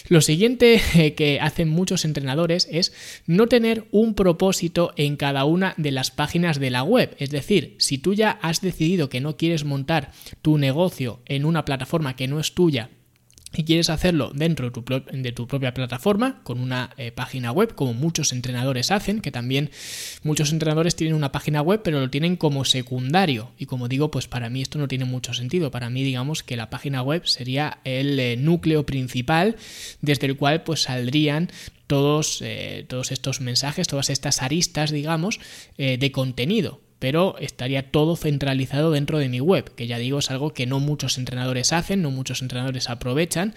Lo 0.07 0.21
siguiente 0.21 0.81
que 1.16 1.39
hacen 1.39 1.69
muchos 1.69 2.06
entrenadores 2.06 2.68
es 2.71 2.92
no 3.27 3.45
tener 3.45 3.86
un 3.92 4.15
propósito 4.15 4.92
en 4.95 5.15
cada 5.15 5.45
una 5.45 5.75
de 5.77 5.92
las 5.92 6.10
páginas 6.10 6.60
de 6.60 6.72
la 6.72 6.81
web. 6.81 7.15
Es 7.19 7.30
decir, 7.30 7.75
si 7.77 8.00
tú 8.00 8.15
ya 8.15 8.31
has 8.42 8.62
decidido 8.62 9.10
que 9.10 9.22
no 9.22 9.38
quieres 9.38 9.63
montar 9.63 10.12
tu 10.42 10.57
negocio 10.57 11.19
en 11.27 11.45
una 11.45 11.65
plataforma 11.65 12.15
que 12.15 12.27
no 12.27 12.39
es 12.39 12.56
tuya, 12.56 12.89
y 13.51 13.63
quieres 13.63 13.90
hacerlo 13.90 14.31
dentro 14.34 14.69
de 14.69 15.31
tu, 15.31 15.48
propia 15.48 15.74
plataforma 15.74 16.42
con 16.44 16.60
una 16.60 16.92
eh, 16.98 17.12
página 17.12 17.51
web 17.51 17.74
como 17.74 17.94
muchos 17.94 18.31
entrenadores 18.31 18.92
hacen 18.92 19.22
que 19.22 19.31
también 19.31 19.72
muchos 20.24 20.51
entrenadores 20.51 20.96
tienen 20.96 21.16
una 21.16 21.31
página 21.31 21.62
web 21.62 21.81
pero 21.84 22.00
lo 22.00 22.10
tienen 22.10 22.36
como 22.36 22.63
secundario. 22.63 23.51
Y 23.57 23.66
como 23.66 23.88
digo 23.88 24.12
pues 24.12 24.28
para 24.28 24.50
mí 24.50 24.62
esto 24.62 24.78
no 24.78 24.88
tiene 24.88 25.06
mucho 25.06 25.34
sentido. 25.34 25.72
Para 25.72 25.90
mí 25.90 26.04
digamos 26.04 26.44
que 26.44 26.57
la 26.57 26.69
página 26.69 27.01
web 27.01 27.25
sería 27.25 27.80
el 27.84 28.19
eh, 28.19 28.38
núcleo 28.38 28.86
principal 28.86 29.56
desde 30.01 30.28
el 30.28 30.38
cual 30.38 30.63
pues 30.63 30.84
saldrían 30.84 31.50
todos, 31.88 32.42
eh, 32.44 32.86
todos 32.88 33.12
estos 33.12 33.42
mensajes 33.42 33.88
todas 33.88 34.12
estas 34.12 34.44
aristas 34.44 34.92
digamos 34.92 35.40
de 35.78 36.12
contenido 36.12 36.81
pero 37.00 37.38
estaría 37.40 37.92
todo 37.92 38.16
centralizado 38.16 38.92
dentro 38.92 39.18
de 39.18 39.30
mi 39.30 39.40
web, 39.40 39.74
que 39.74 39.88
ya 39.88 39.98
digo 39.98 40.19
es 40.19 40.30
algo 40.30 40.54
que 40.54 40.68
no 40.68 40.80
muchos 40.80 41.18
entrenadores 41.18 41.74
hacen, 41.74 42.01
no 42.01 42.12
muchos 42.12 42.42
entrenadores 42.42 42.90
aprovechan, 42.90 43.56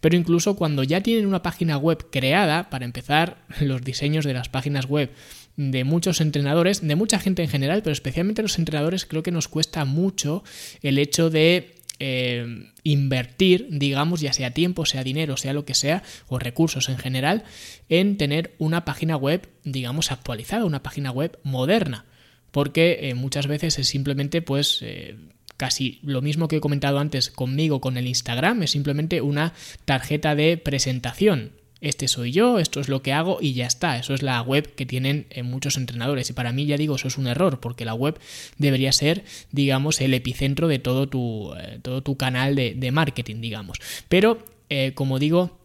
pero 0.00 0.16
incluso 0.16 0.54
cuando 0.56 0.84
ya 0.84 1.02
tienen 1.02 1.26
una 1.26 1.42
página 1.42 1.76
web 1.76 2.06
creada, 2.10 2.70
para 2.70 2.84
empezar, 2.84 3.38
los 3.60 3.82
diseños 3.82 4.24
de 4.24 4.34
las 4.34 4.48
páginas 4.48 4.86
web 4.86 5.10
de 5.56 5.84
muchos 5.84 6.20
entrenadores, 6.20 6.86
de 6.86 6.96
mucha 6.96 7.18
gente 7.18 7.42
en 7.42 7.48
general, 7.48 7.82
pero 7.82 7.92
especialmente 7.92 8.42
los 8.42 8.58
entrenadores 8.58 9.06
creo 9.06 9.22
que 9.22 9.30
nos 9.30 9.48
cuesta 9.48 9.84
mucho 9.84 10.42
el 10.82 10.98
hecho 10.98 11.30
de 11.30 11.74
eh, 12.00 12.70
invertir, 12.82 13.68
digamos, 13.70 14.20
ya 14.20 14.32
sea 14.32 14.50
tiempo, 14.50 14.84
sea 14.84 15.04
dinero, 15.04 15.36
sea 15.36 15.52
lo 15.52 15.64
que 15.64 15.74
sea, 15.74 16.02
o 16.26 16.40
recursos 16.40 16.88
en 16.88 16.98
general, 16.98 17.44
en 17.88 18.16
tener 18.16 18.54
una 18.58 18.84
página 18.84 19.16
web, 19.16 19.48
digamos, 19.62 20.10
actualizada, 20.10 20.64
una 20.64 20.82
página 20.82 21.12
web 21.12 21.38
moderna 21.44 22.04
porque 22.54 23.00
eh, 23.02 23.14
muchas 23.14 23.48
veces 23.48 23.80
es 23.80 23.88
simplemente 23.88 24.40
pues 24.40 24.78
eh, 24.80 25.16
casi 25.56 25.98
lo 26.04 26.22
mismo 26.22 26.46
que 26.46 26.56
he 26.56 26.60
comentado 26.60 27.00
antes 27.00 27.28
conmigo 27.28 27.80
con 27.80 27.96
el 27.96 28.06
Instagram, 28.06 28.62
es 28.62 28.70
simplemente 28.70 29.20
una 29.22 29.54
tarjeta 29.84 30.36
de 30.36 30.56
presentación. 30.56 31.50
Este 31.80 32.06
soy 32.06 32.30
yo, 32.30 32.60
esto 32.60 32.78
es 32.78 32.88
lo 32.88 33.02
que 33.02 33.12
hago 33.12 33.38
y 33.40 33.54
ya 33.54 33.66
está. 33.66 33.98
Eso 33.98 34.14
es 34.14 34.22
la 34.22 34.40
web 34.40 34.72
que 34.76 34.86
tienen 34.86 35.26
eh, 35.30 35.42
muchos 35.42 35.76
entrenadores. 35.76 36.30
Y 36.30 36.32
para 36.32 36.52
mí, 36.52 36.64
ya 36.64 36.76
digo, 36.76 36.94
eso 36.94 37.08
es 37.08 37.18
un 37.18 37.26
error, 37.26 37.58
porque 37.58 37.84
la 37.84 37.94
web 37.94 38.20
debería 38.56 38.92
ser, 38.92 39.24
digamos, 39.50 40.00
el 40.00 40.14
epicentro 40.14 40.68
de 40.68 40.78
todo 40.78 41.08
tu, 41.08 41.52
todo 41.82 42.04
tu 42.04 42.16
canal 42.16 42.54
de, 42.54 42.90
marketing, 42.92 43.40
digamos. 43.40 43.80
Pero, 44.08 44.38
como 44.94 45.18
digo, 45.18 45.58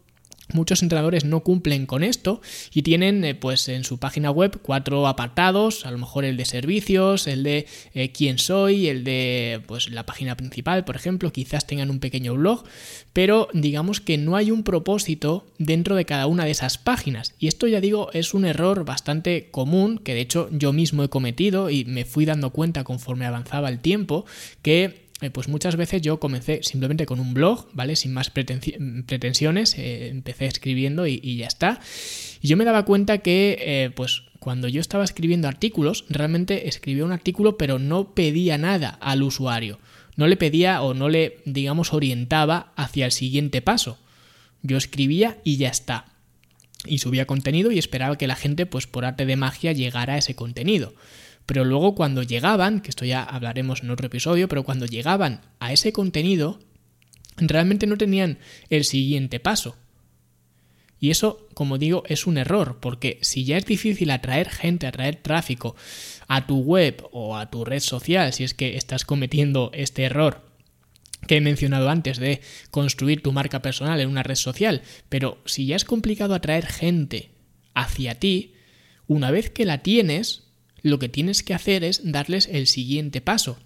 Muchos 0.54 0.82
entrenadores 0.82 1.24
no 1.24 1.40
cumplen 1.40 1.86
con 1.86 2.02
esto 2.02 2.40
y 2.72 2.82
tienen 2.82 3.24
eh, 3.24 3.34
pues 3.34 3.68
en 3.68 3.84
su 3.84 3.98
página 3.98 4.30
web 4.30 4.58
cuatro 4.62 5.06
apartados, 5.06 5.86
a 5.86 5.90
lo 5.90 5.98
mejor 5.98 6.24
el 6.24 6.36
de 6.36 6.44
servicios, 6.44 7.26
el 7.26 7.42
de 7.42 7.66
eh, 7.94 8.12
quién 8.12 8.38
soy, 8.38 8.88
el 8.88 9.04
de 9.04 9.62
pues 9.66 9.90
la 9.90 10.06
página 10.06 10.36
principal, 10.36 10.84
por 10.84 10.96
ejemplo, 10.96 11.32
quizás 11.32 11.66
tengan 11.66 11.90
un 11.90 12.00
pequeño 12.00 12.34
blog, 12.34 12.64
pero 13.12 13.48
digamos 13.52 14.00
que 14.00 14.18
no 14.18 14.36
hay 14.36 14.50
un 14.50 14.62
propósito 14.62 15.46
dentro 15.58 15.96
de 15.96 16.04
cada 16.04 16.26
una 16.26 16.44
de 16.44 16.50
esas 16.50 16.78
páginas. 16.78 17.34
Y 17.38 17.48
esto 17.48 17.66
ya 17.66 17.80
digo 17.80 18.10
es 18.12 18.34
un 18.34 18.44
error 18.44 18.84
bastante 18.84 19.48
común 19.50 19.98
que 19.98 20.14
de 20.14 20.20
hecho 20.20 20.48
yo 20.52 20.72
mismo 20.72 21.02
he 21.02 21.08
cometido 21.08 21.70
y 21.70 21.84
me 21.84 22.04
fui 22.04 22.24
dando 22.24 22.50
cuenta 22.50 22.84
conforme 22.84 23.26
avanzaba 23.26 23.68
el 23.68 23.80
tiempo 23.80 24.24
que 24.62 25.09
eh, 25.20 25.30
pues 25.30 25.48
muchas 25.48 25.76
veces 25.76 26.00
yo 26.00 26.18
comencé 26.18 26.60
simplemente 26.62 27.04
con 27.04 27.20
un 27.20 27.34
blog, 27.34 27.68
¿vale? 27.72 27.96
Sin 27.96 28.12
más 28.14 28.30
pretensiones, 28.30 29.76
eh, 29.76 30.08
empecé 30.08 30.46
escribiendo 30.46 31.06
y, 31.06 31.36
ya 31.36 31.46
está. 31.46 31.80
Y 32.40 32.48
yo 32.48 32.56
me 32.56 32.64
daba 32.64 32.84
cuenta 32.84 33.18
que, 33.18 33.58
eh, 33.60 33.90
pues 33.94 34.22
cuando 34.38 34.68
yo 34.68 34.80
estaba 34.80 35.04
escribiendo 35.04 35.48
artículos, 35.48 36.06
realmente 36.08 36.68
escribía 36.68 37.04
un 37.04 37.12
artículo 37.12 37.58
pero 37.58 37.78
no 37.78 38.14
pedía 38.14 38.56
nada 38.56 38.88
al 39.00 39.22
usuario. 39.22 39.78
No 40.16 40.26
le 40.26 40.36
pedía 40.36 40.80
o 40.82 40.94
no 40.94 41.08
le, 41.08 41.38
digamos, 41.44 41.92
orientaba 41.92 42.72
hacia 42.76 43.04
el 43.04 43.12
siguiente 43.12 43.60
paso. 43.60 43.98
Yo 44.62 44.76
escribía 44.78 45.38
y 45.44 45.58
ya 45.58 45.68
está. 45.68 46.06
Y 46.86 46.98
subía 46.98 47.26
contenido 47.26 47.70
y 47.70 47.78
esperaba 47.78 48.16
que 48.16 48.26
la 48.26 48.36
gente, 48.36 48.64
pues 48.64 48.86
por 48.86 49.04
arte 49.04 49.26
de 49.26 49.36
magia, 49.36 49.72
llegara 49.72 50.14
a 50.14 50.18
ese 50.18 50.34
contenido. 50.34 50.94
Pero 51.50 51.64
luego 51.64 51.96
cuando 51.96 52.22
llegaban, 52.22 52.80
que 52.80 52.90
esto 52.90 53.04
ya 53.04 53.24
hablaremos 53.24 53.82
en 53.82 53.90
otro 53.90 54.06
episodio, 54.06 54.46
pero 54.46 54.62
cuando 54.62 54.86
llegaban 54.86 55.40
a 55.58 55.72
ese 55.72 55.92
contenido, 55.92 56.60
realmente 57.38 57.88
no 57.88 57.98
tenían 57.98 58.38
el 58.68 58.84
siguiente 58.84 59.40
paso. 59.40 59.76
Y 61.00 61.10
eso, 61.10 61.48
como 61.54 61.76
digo, 61.76 62.04
es 62.06 62.28
un 62.28 62.38
error, 62.38 62.78
porque 62.80 63.18
si 63.22 63.44
ya 63.44 63.56
es 63.56 63.66
difícil 63.66 64.12
atraer 64.12 64.48
gente, 64.48 64.86
atraer 64.86 65.16
tráfico 65.16 65.74
a 66.28 66.46
tu 66.46 66.60
web 66.60 67.04
o 67.10 67.36
a 67.36 67.50
tu 67.50 67.64
red 67.64 67.80
social, 67.80 68.32
si 68.32 68.44
es 68.44 68.54
que 68.54 68.76
estás 68.76 69.04
cometiendo 69.04 69.72
este 69.74 70.04
error 70.04 70.48
que 71.26 71.38
he 71.38 71.40
mencionado 71.40 71.90
antes 71.90 72.18
de 72.18 72.42
construir 72.70 73.24
tu 73.24 73.32
marca 73.32 73.60
personal 73.60 73.98
en 73.98 74.08
una 74.08 74.22
red 74.22 74.36
social, 74.36 74.82
pero 75.08 75.42
si 75.46 75.66
ya 75.66 75.74
es 75.74 75.84
complicado 75.84 76.36
atraer 76.36 76.66
gente 76.66 77.32
hacia 77.74 78.14
ti, 78.20 78.54
Una 79.08 79.32
vez 79.32 79.50
que 79.50 79.64
la 79.64 79.78
tienes, 79.78 80.49
lo 80.82 80.98
que 80.98 81.08
tienes 81.08 81.42
que 81.42 81.54
hacer 81.54 81.84
es 81.84 82.00
darles 82.04 82.48
el 82.50 82.66
siguiente 82.66 83.20
paso 83.20 83.58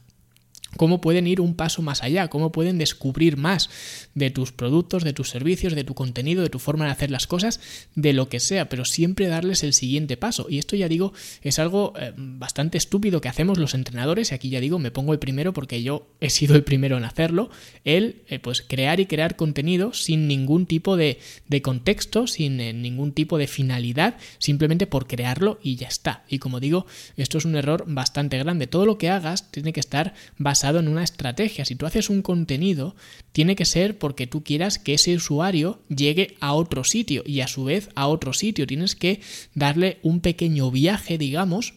cómo 0.76 1.00
pueden 1.00 1.26
ir 1.26 1.40
un 1.40 1.54
paso 1.54 1.82
más 1.82 2.02
allá, 2.02 2.28
cómo 2.28 2.52
pueden 2.52 2.78
descubrir 2.78 3.36
más 3.36 3.70
de 4.14 4.30
tus 4.30 4.52
productos, 4.52 5.04
de 5.04 5.12
tus 5.12 5.30
servicios, 5.30 5.74
de 5.74 5.84
tu 5.84 5.94
contenido, 5.94 6.42
de 6.42 6.50
tu 6.50 6.58
forma 6.58 6.86
de 6.86 6.92
hacer 6.92 7.10
las 7.10 7.26
cosas, 7.26 7.60
de 7.94 8.12
lo 8.12 8.28
que 8.28 8.40
sea, 8.40 8.68
pero 8.68 8.84
siempre 8.84 9.26
darles 9.26 9.62
el 9.62 9.72
siguiente 9.72 10.16
paso. 10.16 10.46
Y 10.48 10.58
esto 10.58 10.76
ya 10.76 10.88
digo, 10.88 11.12
es 11.42 11.58
algo 11.58 11.92
eh, 11.98 12.12
bastante 12.16 12.78
estúpido 12.78 13.20
que 13.20 13.28
hacemos 13.28 13.58
los 13.58 13.74
entrenadores, 13.74 14.32
y 14.32 14.34
aquí 14.34 14.48
ya 14.48 14.60
digo, 14.60 14.78
me 14.78 14.90
pongo 14.90 15.12
el 15.12 15.18
primero 15.18 15.52
porque 15.52 15.82
yo 15.82 16.08
he 16.20 16.30
sido 16.30 16.54
el 16.54 16.64
primero 16.64 16.96
en 16.96 17.04
hacerlo, 17.04 17.50
el 17.84 18.22
eh, 18.28 18.38
pues 18.38 18.62
crear 18.62 19.00
y 19.00 19.06
crear 19.06 19.36
contenido 19.36 19.92
sin 19.92 20.28
ningún 20.28 20.66
tipo 20.66 20.96
de, 20.96 21.18
contexto, 21.62 22.26
sin 22.26 22.60
eh, 22.60 22.72
ningún 22.72 23.12
tipo 23.12 23.38
de 23.38 23.46
finalidad, 23.46 24.16
simplemente 24.38 24.86
por 24.86 25.06
crearlo 25.06 25.58
y 25.62 25.76
ya 25.76 25.88
está. 25.88 26.24
Y 26.28 26.38
como 26.38 26.60
digo, 26.60 26.86
esto 27.16 27.38
es 27.38 27.44
un 27.44 27.56
error 27.56 27.84
bastante 27.86 28.38
grande. 28.38 28.66
Todo 28.66 28.86
lo 28.86 28.98
que 28.98 29.10
hagas 29.10 29.50
tiene 29.50 29.72
que 29.72 29.80
estar 29.80 30.14
basado 30.38 30.63
en 30.72 30.88
una 30.88 31.04
estrategia. 31.04 31.64
Si 31.64 31.76
tú 31.76 31.86
haces 31.86 32.10
un 32.10 32.22
contenido, 32.22 32.96
tiene 33.32 33.56
que 33.56 33.64
ser 33.64 33.98
porque 33.98 34.26
tú 34.26 34.42
quieras 34.42 34.78
que 34.78 34.94
ese 34.94 35.14
usuario 35.14 35.80
llegue 35.88 36.36
a 36.40 36.54
otro 36.54 36.84
sitio 36.84 37.22
y 37.26 37.40
a 37.40 37.48
su 37.48 37.64
vez 37.64 37.90
a 37.94 38.06
otro 38.06 38.32
sitio. 38.32 38.66
Tienes 38.66 38.96
que 38.96 39.20
darle 39.54 39.98
un 40.02 40.20
pequeño 40.20 40.70
viaje, 40.70 41.18
digamos, 41.18 41.74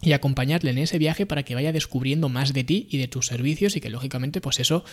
y 0.00 0.12
acompañarle 0.12 0.70
en 0.70 0.78
ese 0.78 0.98
viaje 0.98 1.26
para 1.26 1.42
que 1.42 1.54
vaya 1.54 1.72
descubriendo 1.72 2.28
más 2.28 2.52
de 2.52 2.64
ti 2.64 2.86
y 2.90 2.98
de 2.98 3.08
tus 3.08 3.26
servicios 3.26 3.76
y 3.76 3.80
que 3.80 3.90
lógicamente 3.90 4.40
pues 4.40 4.60
eso 4.60 4.84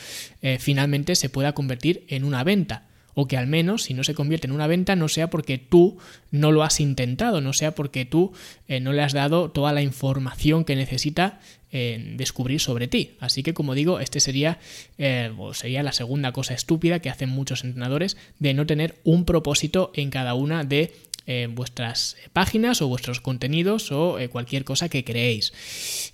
eh, 0.42 0.58
finalmente 0.60 1.16
se 1.16 1.30
pueda 1.30 1.54
convertir 1.54 2.06
en 2.08 2.24
una 2.24 2.44
venta 2.44 2.88
o 3.16 3.28
que 3.28 3.38
al 3.38 3.48
menos 3.48 3.84
si 3.84 3.94
no 3.94 4.04
se 4.04 4.14
convierte 4.14 4.46
en 4.48 4.54
una 4.54 4.68
venta 4.68 4.96
no 4.96 5.08
sea 5.08 5.30
porque 5.30 5.58
tú 5.58 5.98
no 6.32 6.52
lo 6.52 6.64
has 6.64 6.80
intentado, 6.80 7.42
no 7.42 7.54
sea 7.54 7.74
porque 7.74 8.06
tú 8.06 8.34
eh, 8.68 8.80
no 8.80 8.94
le 8.94 9.02
has 9.02 9.14
dado 9.14 9.50
toda 9.50 9.74
la 9.74 9.82
información 9.82 10.66
que 10.66 10.76
necesita 10.76 11.40
descubrir 12.16 12.60
sobre 12.60 12.88
ti. 12.88 13.12
Así 13.20 13.44
que 13.44 13.54
como 13.54 13.74
digo, 13.74 14.00
este 14.00 14.20
sería, 14.20 14.60
eh, 14.98 15.32
sería 15.54 15.84
la 15.84 15.92
segunda 15.92 16.32
cosa 16.32 16.54
estúpida 16.54 17.00
que 17.00 17.10
hacen 17.10 17.30
muchos 17.30 17.64
entrenadores 17.64 18.18
de 18.40 18.54
no 18.54 18.66
tener 18.66 18.96
un 19.04 19.26
propósito 19.26 19.92
en 19.94 20.10
cada 20.10 20.34
una 20.36 20.64
de 20.64 20.94
vuestras 21.50 22.18
páginas 22.34 22.82
o 22.82 22.88
vuestros 22.88 23.20
contenidos 23.20 23.92
o 23.92 24.18
cualquier 24.32 24.64
cosa 24.64 24.90
que 24.90 25.04
creéis. 25.04 25.54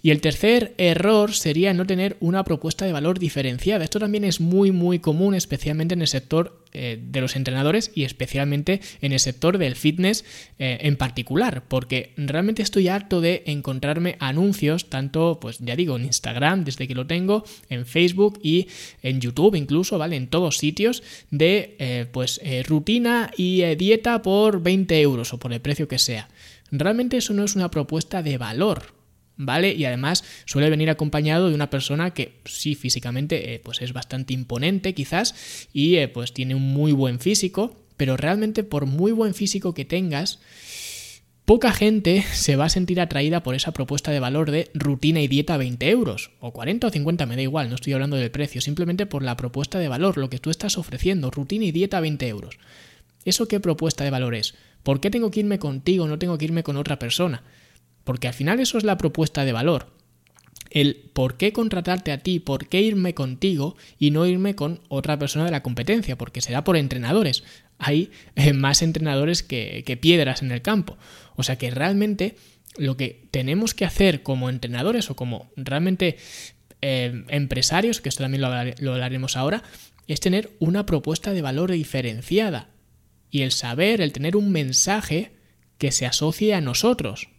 Y 0.01 0.11
el 0.11 0.21
tercer 0.21 0.73
error 0.77 1.33
sería 1.33 1.73
no 1.73 1.85
tener 1.85 2.17
una 2.19 2.43
propuesta 2.43 2.85
de 2.85 2.93
valor 2.93 3.19
diferenciada. 3.19 3.83
Esto 3.83 3.99
también 3.99 4.23
es 4.23 4.39
muy 4.39 4.71
muy 4.71 4.99
común, 4.99 5.35
especialmente 5.35 5.93
en 5.93 6.01
el 6.01 6.07
sector 6.07 6.61
eh, 6.73 6.97
de 7.01 7.19
los 7.19 7.35
entrenadores 7.35 7.91
y 7.93 8.05
especialmente 8.05 8.79
en 9.01 9.11
el 9.11 9.19
sector 9.19 9.57
del 9.57 9.75
fitness 9.75 10.23
eh, 10.57 10.77
en 10.83 10.95
particular, 10.95 11.65
porque 11.67 12.13
realmente 12.15 12.61
estoy 12.61 12.87
harto 12.87 13.19
de 13.19 13.43
encontrarme 13.45 14.15
anuncios, 14.19 14.89
tanto, 14.89 15.37
pues 15.41 15.57
ya 15.59 15.75
digo, 15.75 15.97
en 15.97 16.05
Instagram, 16.05 16.63
desde 16.63 16.87
que 16.87 16.95
lo 16.95 17.07
tengo, 17.07 17.43
en 17.69 17.85
Facebook 17.85 18.39
y 18.41 18.67
en 19.03 19.19
YouTube 19.19 19.55
incluso, 19.55 19.97
¿vale? 19.97 20.15
En 20.15 20.27
todos 20.27 20.59
sitios, 20.59 21.03
de 21.29 21.75
eh, 21.77 22.05
pues 22.09 22.39
rutina 22.65 23.31
y 23.35 23.63
dieta 23.75 24.21
por 24.21 24.63
20 24.63 25.00
euros 25.01 25.33
o 25.33 25.39
por 25.39 25.53
el 25.53 25.61
precio 25.61 25.87
que 25.87 25.99
sea. 25.99 26.29
Realmente 26.71 27.17
eso 27.17 27.33
no 27.33 27.43
es 27.43 27.55
una 27.55 27.71
propuesta 27.71 28.23
de 28.23 28.37
valor, 28.37 28.93
¿vale? 29.37 29.73
Y 29.73 29.85
además 29.85 30.23
suele 30.45 30.69
venir 30.69 30.89
acompañado 30.89 31.49
de 31.49 31.55
una 31.55 31.69
persona 31.69 32.13
que 32.13 32.39
sí 32.45 32.75
físicamente 32.75 33.53
eh, 33.53 33.59
pues 33.59 33.81
es 33.81 33.93
bastante 33.93 34.33
imponente 34.33 34.93
quizás 34.93 35.67
y 35.73 35.97
eh, 35.97 36.07
pues 36.07 36.33
tiene 36.33 36.55
un 36.55 36.63
muy 36.63 36.91
buen 36.91 37.19
físico, 37.19 37.75
pero 37.97 38.17
realmente 38.17 38.63
por 38.63 38.85
muy 38.85 39.11
buen 39.11 39.33
físico 39.33 39.73
que 39.73 39.85
tengas, 39.85 40.39
poca 41.45 41.73
gente 41.73 42.23
se 42.33 42.55
va 42.55 42.65
a 42.65 42.69
sentir 42.69 43.01
atraída 43.01 43.43
por 43.43 43.55
esa 43.55 43.73
propuesta 43.73 44.11
de 44.11 44.19
valor 44.19 44.51
de 44.51 44.69
rutina 44.73 45.21
y 45.21 45.27
dieta 45.27 45.57
20 45.57 45.89
euros, 45.89 46.31
o 46.39 46.51
40 46.51 46.87
o 46.87 46.89
50, 46.89 47.25
me 47.25 47.35
da 47.35 47.41
igual, 47.41 47.69
no 47.69 47.75
estoy 47.75 47.93
hablando 47.93 48.15
del 48.15 48.31
precio, 48.31 48.61
simplemente 48.61 49.05
por 49.05 49.23
la 49.23 49.37
propuesta 49.37 49.79
de 49.79 49.87
valor, 49.87 50.17
lo 50.17 50.29
que 50.29 50.39
tú 50.39 50.49
estás 50.49 50.77
ofreciendo, 50.77 51.31
rutina 51.31 51.65
y 51.65 51.71
dieta 51.71 51.99
20 51.99 52.27
euros. 52.27 52.57
¿Eso 53.25 53.47
qué 53.47 53.59
propuesta 53.59 54.03
de 54.03 54.09
valor 54.09 54.33
es? 54.33 54.55
¿Por 54.83 54.99
qué 54.99 55.09
tengo 55.09 55.31
que 55.31 55.41
irme 55.41 55.59
contigo, 55.59 56.07
no 56.07 56.19
tengo 56.19 56.37
que 56.37 56.45
irme 56.45 56.63
con 56.63 56.77
otra 56.77 56.99
persona? 56.99 57.43
Porque 58.03 58.27
al 58.27 58.33
final 58.33 58.59
eso 58.59 58.77
es 58.77 58.83
la 58.83 58.97
propuesta 58.97 59.45
de 59.45 59.51
valor. 59.51 59.87
El 60.69 60.95
por 61.13 61.37
qué 61.37 61.51
contratarte 61.51 62.11
a 62.11 62.19
ti, 62.19 62.39
por 62.39 62.67
qué 62.67 62.81
irme 62.81 63.13
contigo 63.13 63.75
y 63.99 64.11
no 64.11 64.25
irme 64.25 64.55
con 64.55 64.79
otra 64.87 65.19
persona 65.19 65.45
de 65.45 65.51
la 65.51 65.63
competencia, 65.63 66.17
porque 66.17 66.41
será 66.41 66.63
por 66.63 66.77
entrenadores. 66.77 67.43
Hay 67.77 68.11
eh, 68.35 68.53
más 68.53 68.81
entrenadores 68.81 69.43
que, 69.43 69.99
piedras 70.01 70.41
en 70.41 70.51
el 70.51 70.61
campo. 70.61 70.97
O 71.35 71.43
sea 71.43 71.57
que 71.57 71.69
realmente 71.71 72.35
lo 72.77 72.95
que 72.95 73.27
tenemos 73.31 73.73
que 73.73 73.85
hacer 73.85 74.23
como 74.23 74.49
entrenadores 74.49 75.09
o 75.09 75.15
como 75.15 75.51
realmente 75.57 76.17
eh, 76.81 77.25
empresarios, 77.27 77.99
que 77.99 78.09
esto 78.09 78.23
también 78.23 78.41
lo 78.41 78.93
hablaremos 78.93 79.35
ahora, 79.35 79.63
es 80.07 80.19
tener 80.19 80.51
una 80.59 80.85
propuesta 80.85 81.33
de 81.33 81.41
valor 81.41 81.71
diferenciada. 81.71 82.69
Y 83.31 83.41
el 83.41 83.51
saber, 83.51 84.01
el 84.01 84.13
tener 84.13 84.35
un 84.35 84.51
mensaje 84.51 85.31
que 85.77 85.91
se 85.91 86.05
asocie 86.05 86.53
a 86.53 86.61
nosotros, 86.61 87.29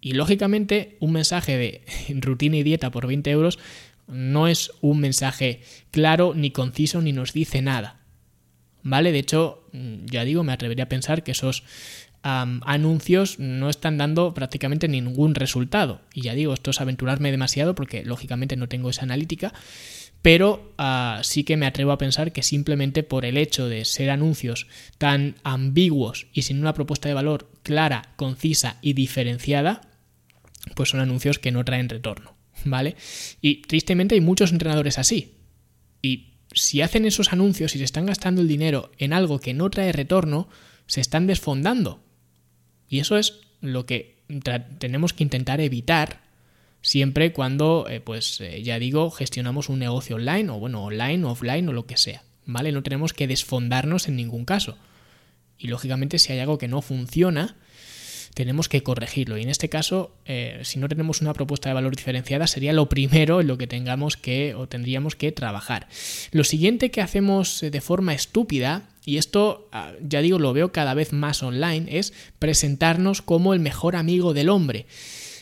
y 0.00 0.12
lógicamente 0.14 0.96
un 0.98 1.12
mensaje 1.12 1.56
de 1.56 1.84
rutina 2.20 2.56
y 2.56 2.64
dieta 2.64 2.90
por 2.90 3.06
20 3.06 3.30
euros 3.30 3.58
no 4.08 4.48
es 4.48 4.72
un 4.80 4.98
mensaje 4.98 5.62
claro 5.90 6.34
ni 6.34 6.50
conciso 6.50 7.00
ni 7.00 7.12
nos 7.12 7.32
dice 7.32 7.62
nada. 7.62 8.00
¿Vale? 8.82 9.12
De 9.12 9.20
hecho, 9.20 9.64
mm, 9.72 10.06
ya 10.06 10.24
digo, 10.24 10.42
me 10.42 10.52
atrevería 10.52 10.84
a 10.84 10.88
pensar 10.88 11.22
que 11.22 11.30
esos 11.30 11.62
anuncios 12.24 13.40
no 13.40 13.68
están 13.68 13.98
dando 13.98 14.32
prácticamente 14.32 14.86
ningún 14.86 15.34
resultado. 15.34 16.02
Y 16.14 16.22
ya 16.22 16.34
digo, 16.34 16.54
esto 16.54 16.70
es 16.70 16.80
aventurarme 16.80 17.32
demasiado 17.32 17.74
porque 17.74 18.04
lógicamente 18.04 18.56
no 18.56 18.68
tengo 18.68 18.90
esa 18.90 19.02
analítica, 19.02 19.52
pero 20.22 20.72
ah, 20.78 21.20
sí 21.24 21.42
que 21.42 21.56
me 21.56 21.66
atrevo 21.66 21.90
a 21.90 21.98
pensar 21.98 22.32
que 22.32 22.44
simplemente 22.44 23.02
por 23.02 23.24
el 23.24 23.36
hecho 23.36 23.68
de 23.68 23.84
ser 23.84 24.10
anuncios 24.10 24.68
tan 24.98 25.34
ambiguos 25.42 26.28
y 26.32 26.42
sin 26.42 26.60
una 26.60 26.74
propuesta 26.74 27.08
de 27.08 27.14
valor 27.14 27.50
clara, 27.64 28.12
concisa 28.16 28.78
y 28.80 28.92
diferenciada, 28.92 29.82
pues 30.76 30.90
son 30.90 31.00
anuncios 31.00 31.40
que 31.40 31.50
no 31.50 31.64
traen 31.64 31.88
retorno, 31.88 32.36
¿vale? 32.64 32.96
Y 33.40 33.62
tristemente 33.62 34.14
hay 34.14 34.20
muchos 34.20 34.52
entrenadores 34.52 34.98
así. 34.98 35.34
Y 36.00 36.34
si 36.54 36.82
hacen 36.82 37.04
esos 37.04 37.32
anuncios 37.32 37.74
y 37.74 37.78
se 37.78 37.84
están 37.84 38.06
gastando 38.06 38.42
el 38.42 38.48
dinero 38.48 38.92
en 38.98 39.12
algo 39.12 39.40
que 39.40 39.54
no 39.54 39.70
trae 39.70 39.90
retorno, 39.90 40.48
se 40.86 41.00
están 41.00 41.26
desfondando. 41.26 42.04
Y 42.88 43.00
eso 43.00 43.16
es 43.16 43.40
lo 43.60 43.86
que 43.86 44.22
tenemos 44.78 45.12
que 45.12 45.24
intentar 45.24 45.60
evitar 45.60 46.21
siempre 46.82 47.32
cuando, 47.32 47.86
eh, 47.88 48.00
pues 48.00 48.40
eh, 48.40 48.62
ya 48.62 48.78
digo, 48.78 49.10
gestionamos 49.10 49.68
un 49.68 49.78
negocio 49.78 50.16
online 50.16 50.50
o 50.50 50.58
bueno, 50.58 50.84
online, 50.84 51.24
offline 51.24 51.68
o 51.68 51.72
lo 51.72 51.86
que 51.86 51.96
sea, 51.96 52.22
¿vale? 52.44 52.72
No 52.72 52.82
tenemos 52.82 53.14
que 53.14 53.26
desfondarnos 53.26 54.08
en 54.08 54.16
ningún 54.16 54.44
caso. 54.44 54.76
Y 55.58 55.68
lógicamente 55.68 56.18
si 56.18 56.32
hay 56.32 56.40
algo 56.40 56.58
que 56.58 56.68
no 56.68 56.82
funciona, 56.82 57.56
tenemos 58.34 58.68
que 58.68 58.82
corregirlo. 58.82 59.38
Y 59.38 59.42
en 59.42 59.48
este 59.48 59.68
caso, 59.68 60.16
eh, 60.24 60.60
si 60.64 60.80
no 60.80 60.88
tenemos 60.88 61.20
una 61.20 61.34
propuesta 61.34 61.68
de 61.68 61.74
valor 61.74 61.94
diferenciada, 61.94 62.46
sería 62.46 62.72
lo 62.72 62.88
primero 62.88 63.40
en 63.40 63.46
lo 63.46 63.58
que 63.58 63.68
tengamos 63.68 64.16
que 64.16 64.54
o 64.54 64.66
tendríamos 64.66 65.14
que 65.14 65.30
trabajar. 65.30 65.86
Lo 66.32 66.42
siguiente 66.42 66.90
que 66.90 67.00
hacemos 67.00 67.60
de 67.60 67.80
forma 67.80 68.14
estúpida 68.14 68.88
y 69.04 69.18
esto, 69.18 69.68
ah, 69.72 69.92
ya 70.00 70.20
digo, 70.20 70.38
lo 70.38 70.52
veo 70.52 70.72
cada 70.72 70.94
vez 70.94 71.12
más 71.12 71.42
online, 71.42 71.98
es 71.98 72.12
presentarnos 72.38 73.22
como 73.22 73.52
el 73.52 73.60
mejor 73.60 73.94
amigo 73.94 74.32
del 74.32 74.48
hombre. 74.48 74.86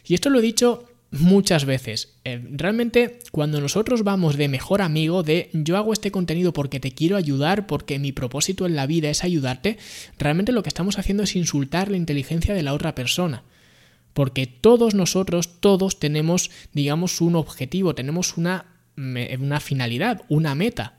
Y 0.07 0.15
esto 0.15 0.29
lo 0.29 0.41
he 0.41 0.43
dicho 0.43 0.90
muchas 1.11 1.65
veces. 1.65 2.15
Eh, 2.25 2.43
realmente 2.53 3.19
cuando 3.33 3.61
nosotros 3.61 4.05
vamos 4.05 4.37
de 4.37 4.49
mejor 4.49 4.83
amigo, 4.83 5.23
de 5.23 5.51
yo 5.53 5.77
hago 5.77 5.93
este 5.93 6.11
contenido 6.11 6.53
porque 6.53 6.81
te 6.81 6.93
quiero 6.93 7.17
ayudar, 7.17 7.67
porque 7.67 7.99
mi 7.99 8.13
propósito 8.13 8.67
en 8.67 8.77
la 8.77 8.87
vida 8.87 9.11
es 9.11 9.25
ayudarte, 9.25 9.79
realmente 10.19 10.53
lo 10.53 10.63
que 10.63 10.69
estamos 10.69 10.99
haciendo 10.99 11.25
es 11.25 11.37
insultar 11.37 11.91
la 11.91 11.97
inteligencia 11.97 12.55
de 12.55 12.63
la 12.63 12.75
otra 12.75 12.95
persona. 12.95 13.43
Porque 14.13 14.47
todos 14.47 14.95
nosotros, 14.95 15.61
todos 15.61 16.01
tenemos, 16.01 16.51
digamos, 16.73 17.21
un 17.21 17.37
objetivo, 17.37 17.95
tenemos 17.95 18.37
una, 18.37 18.67
una 18.97 19.61
finalidad, 19.61 20.23
una 20.29 20.55
meta. 20.55 20.97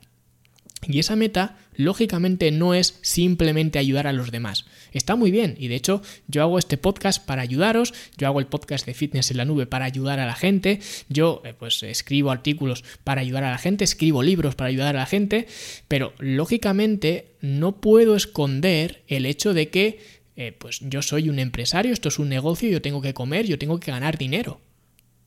Y 0.88 0.98
esa 0.98 1.14
meta, 1.14 1.56
lógicamente, 1.76 2.50
no 2.50 2.74
es 2.74 2.98
simplemente 3.02 3.78
ayudar 3.78 4.08
a 4.08 4.12
los 4.12 4.32
demás. 4.32 4.64
Está 4.92 5.14
muy 5.14 5.30
bien, 5.30 5.54
y 5.58 5.68
de 5.68 5.76
hecho 5.76 6.02
yo 6.26 6.42
hago 6.42 6.58
este 6.58 6.76
podcast 6.76 7.24
para 7.24 7.42
ayudaros, 7.42 7.94
yo 8.18 8.26
hago 8.26 8.40
el 8.40 8.46
podcast 8.46 8.84
de 8.84 8.94
Fitness 8.94 9.30
en 9.30 9.36
la 9.36 9.44
Nube 9.44 9.66
para 9.66 9.84
ayudar 9.84 10.18
a 10.18 10.26
la 10.26 10.34
gente, 10.34 10.80
yo 11.08 11.40
eh, 11.44 11.54
pues 11.56 11.82
escribo 11.84 12.32
artículos 12.32 12.82
para 13.04 13.20
ayudar 13.20 13.44
a 13.44 13.52
la 13.52 13.58
gente, 13.58 13.84
escribo 13.84 14.24
libros 14.24 14.56
para 14.56 14.68
ayudar 14.68 14.96
a 14.96 15.00
la 15.00 15.06
gente, 15.06 15.46
pero 15.86 16.14
lógicamente 16.18 17.36
no 17.40 17.80
puedo 17.80 18.16
esconder 18.16 19.02
el 19.06 19.24
hecho 19.24 19.54
de 19.54 19.68
que 19.68 20.00
eh, 20.34 20.52
pues 20.58 20.80
yo 20.80 21.00
soy 21.02 21.28
un 21.28 21.38
empresario, 21.38 21.92
esto 21.92 22.08
es 22.08 22.18
un 22.18 22.28
negocio, 22.28 22.68
yo 22.68 22.82
tengo 22.82 23.02
que 23.02 23.14
comer, 23.14 23.46
yo 23.46 23.58
tengo 23.58 23.78
que 23.78 23.92
ganar 23.92 24.18
dinero. 24.18 24.60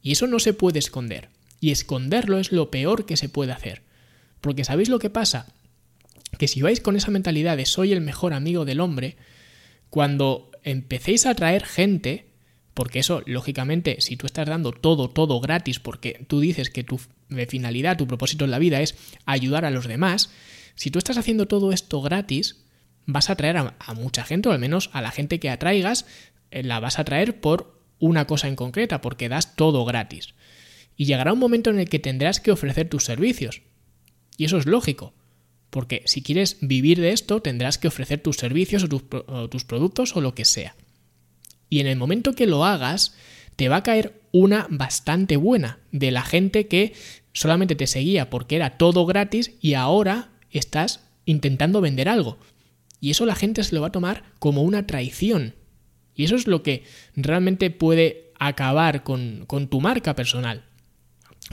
Y 0.02 0.12
eso 0.12 0.28
no 0.28 0.40
se 0.40 0.54
puede 0.54 0.80
esconder. 0.80 1.30
Y 1.62 1.72
esconderlo 1.72 2.38
es 2.40 2.52
lo 2.52 2.70
peor 2.70 3.06
que 3.06 3.18
se 3.18 3.30
puede 3.30 3.52
hacer. 3.52 3.85
Porque 4.46 4.64
¿sabéis 4.64 4.90
lo 4.90 5.00
que 5.00 5.10
pasa? 5.10 5.48
Que 6.38 6.48
si 6.48 6.62
vais 6.62 6.80
con 6.80 6.96
esa 6.96 7.10
mentalidad 7.10 7.58
de 7.58 7.66
soy 7.66 7.94
el 7.94 8.00
mejor 8.00 8.32
amigo 8.32 8.64
del 8.64 8.80
hombre, 8.80 9.18
cuando 9.90 10.52
empecéis 10.62 11.26
a 11.26 11.32
atraer 11.32 11.66
gente, 11.66 12.28
Porque 12.76 13.00
eso, 13.00 13.24
lógicamente, 13.26 14.02
si 14.02 14.18
tú 14.18 14.28
estás 14.28 14.48
dando 14.48 14.72
todo, 14.72 15.10
todo 15.10 15.40
gratis, 15.40 15.80
porque 15.80 16.24
tú 16.28 16.42
dices 16.42 16.70
que 16.70 16.84
tu 16.84 17.02
finalidad, 17.48 17.98
tu 17.98 18.06
propósito 18.06 18.46
en 18.46 18.52
la 18.52 18.60
vida 18.60 18.82
es 18.82 18.94
ayudar 19.26 19.66
a 19.66 19.72
los 19.72 19.88
demás, 19.88 20.30
si 20.76 20.92
tú 20.92 21.00
estás 21.00 21.18
haciendo 21.18 21.48
todo 21.48 21.72
esto 21.72 22.04
gratis, 22.04 22.68
vas 23.08 23.32
a 23.32 23.34
atraer 23.34 23.58
a, 23.58 23.94
mucha 23.96 24.26
gente, 24.26 24.50
o 24.50 24.52
al 24.52 24.60
menos 24.60 24.92
a 24.94 25.02
la 25.02 25.10
gente 25.10 25.40
que 25.40 25.50
atraigas, 25.50 26.06
eh, 26.52 26.62
la 26.62 26.80
vas 26.80 27.00
a 27.00 27.02
atraer 27.02 27.40
por 27.40 27.82
una 27.98 28.28
cosa 28.28 28.48
en 28.48 28.56
concreta, 28.56 29.02
porque 29.02 29.28
das 29.28 29.56
todo 29.56 29.86
gratis. 29.86 30.36
Y 30.96 31.06
llegará 31.06 31.34
un 31.34 31.40
momento 31.40 31.72
en 31.72 31.80
el 31.80 31.90
que 31.90 31.98
tendrás 31.98 32.40
que 32.40 32.52
ofrecer 32.52 32.90
tus 32.90 33.06
servicios. 33.06 33.64
Y 34.38 34.46
eso 34.46 34.58
es 34.58 34.66
lógico, 34.66 35.14
porque 35.70 36.04
si 36.06 36.22
quieres 36.22 36.58
vivir 36.62 37.00
de 37.02 37.12
esto, 37.12 37.42
tendrás 37.42 37.78
que 37.78 37.88
ofrecer 37.88 38.22
tus 38.22 38.38
servicios 38.38 38.84
o 38.84 38.88
tus, 38.88 39.04
tus 39.50 39.66
productos 39.66 40.16
o 40.16 40.22
lo 40.22 40.36
que 40.36 40.46
sea. 40.46 40.76
Y 41.70 41.80
en 41.80 41.88
el 41.88 41.98
momento 41.98 42.34
que 42.34 42.48
lo 42.48 42.66
hagas, 42.66 43.16
te 43.56 43.70
va 43.70 43.78
a 43.78 43.84
caer 43.84 44.22
una 44.32 44.68
bastante 44.70 45.38
buena 45.38 45.80
de 45.92 46.12
la 46.12 46.24
gente 46.24 46.68
que 46.68 46.94
solamente 47.34 47.76
te 47.76 47.88
seguía 47.88 48.30
porque 48.30 48.56
era 48.56 48.78
todo 48.78 49.06
gratis 49.06 49.54
y 49.62 49.74
ahora 49.74 50.30
estás 50.52 51.02
intentando 51.26 51.82
vender 51.82 52.10
algo. 52.10 52.38
Y 53.02 53.12
eso 53.12 53.26
la 53.26 53.36
gente 53.36 53.64
se 53.64 53.76
lo 53.76 53.82
va 53.82 53.88
a 53.88 53.92
tomar 53.92 54.24
como 54.40 54.64
una 54.64 54.88
traición. 54.88 55.56
Y 56.16 56.24
eso 56.24 56.36
es 56.36 56.48
lo 56.48 56.64
que 56.64 56.84
realmente 57.16 57.70
puede 57.70 58.32
acabar 58.40 59.04
con, 59.04 59.46
con 59.48 59.68
tu 59.68 59.82
marca 59.82 60.16
personal. 60.16 60.64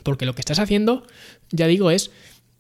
Porque 0.02 0.24
lo 0.24 0.34
que 0.34 0.40
estás 0.40 0.58
haciendo, 0.58 1.06
ya 1.50 1.66
digo, 1.66 1.90
es 1.90 2.10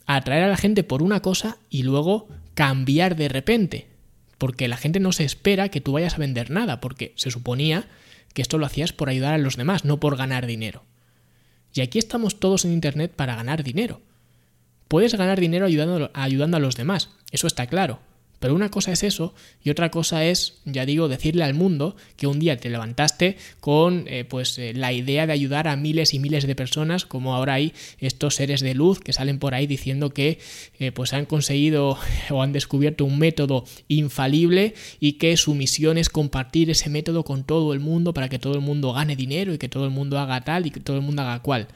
atraer 0.06 0.44
a 0.44 0.48
la 0.48 0.56
gente 0.56 0.84
por 0.84 1.02
una 1.02 1.20
cosa 1.20 1.58
y 1.70 1.82
luego 1.82 2.28
cambiar 2.54 3.16
de 3.16 3.28
repente 3.28 3.92
porque 4.42 4.66
la 4.66 4.76
gente 4.76 4.98
no 4.98 5.12
se 5.12 5.22
espera 5.22 5.68
que 5.68 5.80
tú 5.80 5.92
vayas 5.92 6.14
a 6.14 6.18
vender 6.18 6.50
nada, 6.50 6.80
porque 6.80 7.12
se 7.14 7.30
suponía 7.30 7.86
que 8.34 8.42
esto 8.42 8.58
lo 8.58 8.66
hacías 8.66 8.92
por 8.92 9.08
ayudar 9.08 9.34
a 9.34 9.38
los 9.38 9.56
demás, 9.56 9.84
no 9.84 10.00
por 10.00 10.16
ganar 10.16 10.48
dinero. 10.48 10.82
Y 11.72 11.80
aquí 11.80 12.00
estamos 12.00 12.40
todos 12.40 12.64
en 12.64 12.72
Internet 12.72 13.12
para 13.14 13.36
ganar 13.36 13.62
dinero. 13.62 14.00
Puedes 14.88 15.14
ganar 15.14 15.38
dinero 15.38 15.66
ayudando, 15.66 16.10
ayudando 16.12 16.56
a 16.56 16.60
los 16.60 16.74
demás, 16.74 17.10
eso 17.30 17.46
está 17.46 17.68
claro, 17.68 18.00
pero 18.42 18.56
una 18.56 18.72
cosa 18.72 18.90
es 18.90 19.04
eso 19.04 19.34
y 19.62 19.70
otra 19.70 19.92
cosa 19.92 20.24
es, 20.24 20.54
ya 20.64 20.84
digo, 20.84 21.06
decirle 21.06 21.44
al 21.44 21.54
mundo 21.54 21.94
que 22.16 22.26
un 22.26 22.40
día 22.40 22.56
te 22.56 22.70
levantaste 22.70 23.36
con 23.60 24.04
eh, 24.08 24.24
pues 24.24 24.58
eh, 24.58 24.72
la 24.74 24.92
idea 24.92 25.28
de 25.28 25.32
ayudar 25.32 25.68
a 25.68 25.76
miles 25.76 26.12
y 26.12 26.18
miles 26.18 26.44
de 26.44 26.56
personas, 26.56 27.06
como 27.06 27.36
ahora 27.36 27.54
hay 27.54 27.72
estos 28.00 28.34
seres 28.34 28.60
de 28.60 28.74
luz 28.74 28.98
que 28.98 29.12
salen 29.12 29.38
por 29.38 29.54
ahí 29.54 29.68
diciendo 29.68 30.12
que 30.12 30.40
eh, 30.80 30.90
pues 30.90 31.12
han 31.12 31.24
conseguido 31.24 31.96
o 32.30 32.42
han 32.42 32.52
descubierto 32.52 33.04
un 33.04 33.20
método 33.20 33.64
infalible 33.86 34.74
y 34.98 35.12
que 35.12 35.36
su 35.36 35.54
misión 35.54 35.96
es 35.96 36.08
compartir 36.08 36.68
ese 36.68 36.90
método 36.90 37.22
con 37.22 37.44
todo 37.44 37.72
el 37.72 37.78
mundo 37.78 38.12
para 38.12 38.28
que 38.28 38.40
todo 38.40 38.54
el 38.54 38.60
mundo 38.60 38.92
gane 38.92 39.14
dinero 39.14 39.54
y 39.54 39.58
que 39.58 39.68
todo 39.68 39.84
el 39.84 39.92
mundo 39.92 40.18
haga 40.18 40.40
tal 40.40 40.66
y 40.66 40.72
que 40.72 40.80
todo 40.80 40.96
el 40.96 41.02
mundo 41.02 41.22
haga 41.22 41.42
cual. 41.42 41.68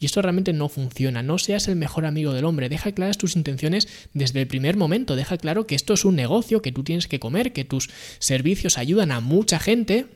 Y 0.00 0.06
esto 0.06 0.22
realmente 0.22 0.54
no 0.54 0.70
funciona. 0.70 1.22
No 1.22 1.36
seas 1.38 1.68
el 1.68 1.76
mejor 1.76 2.06
amigo 2.06 2.32
del 2.32 2.46
hombre. 2.46 2.70
Deja 2.70 2.92
claras 2.92 3.18
tus 3.18 3.36
intenciones 3.36 3.86
desde 4.14 4.40
el 4.40 4.46
primer 4.46 4.78
momento. 4.78 5.14
Deja 5.14 5.36
claro 5.36 5.66
que 5.66 5.74
esto 5.74 5.92
es 5.92 6.06
un 6.06 6.16
negocio, 6.16 6.62
que 6.62 6.72
tú 6.72 6.82
tienes 6.82 7.06
que 7.06 7.20
comer, 7.20 7.52
que 7.52 7.66
tus 7.66 7.90
servicios 8.18 8.78
ayudan 8.78 9.12
a 9.12 9.20
mucha 9.20 9.58
gente, 9.58 10.06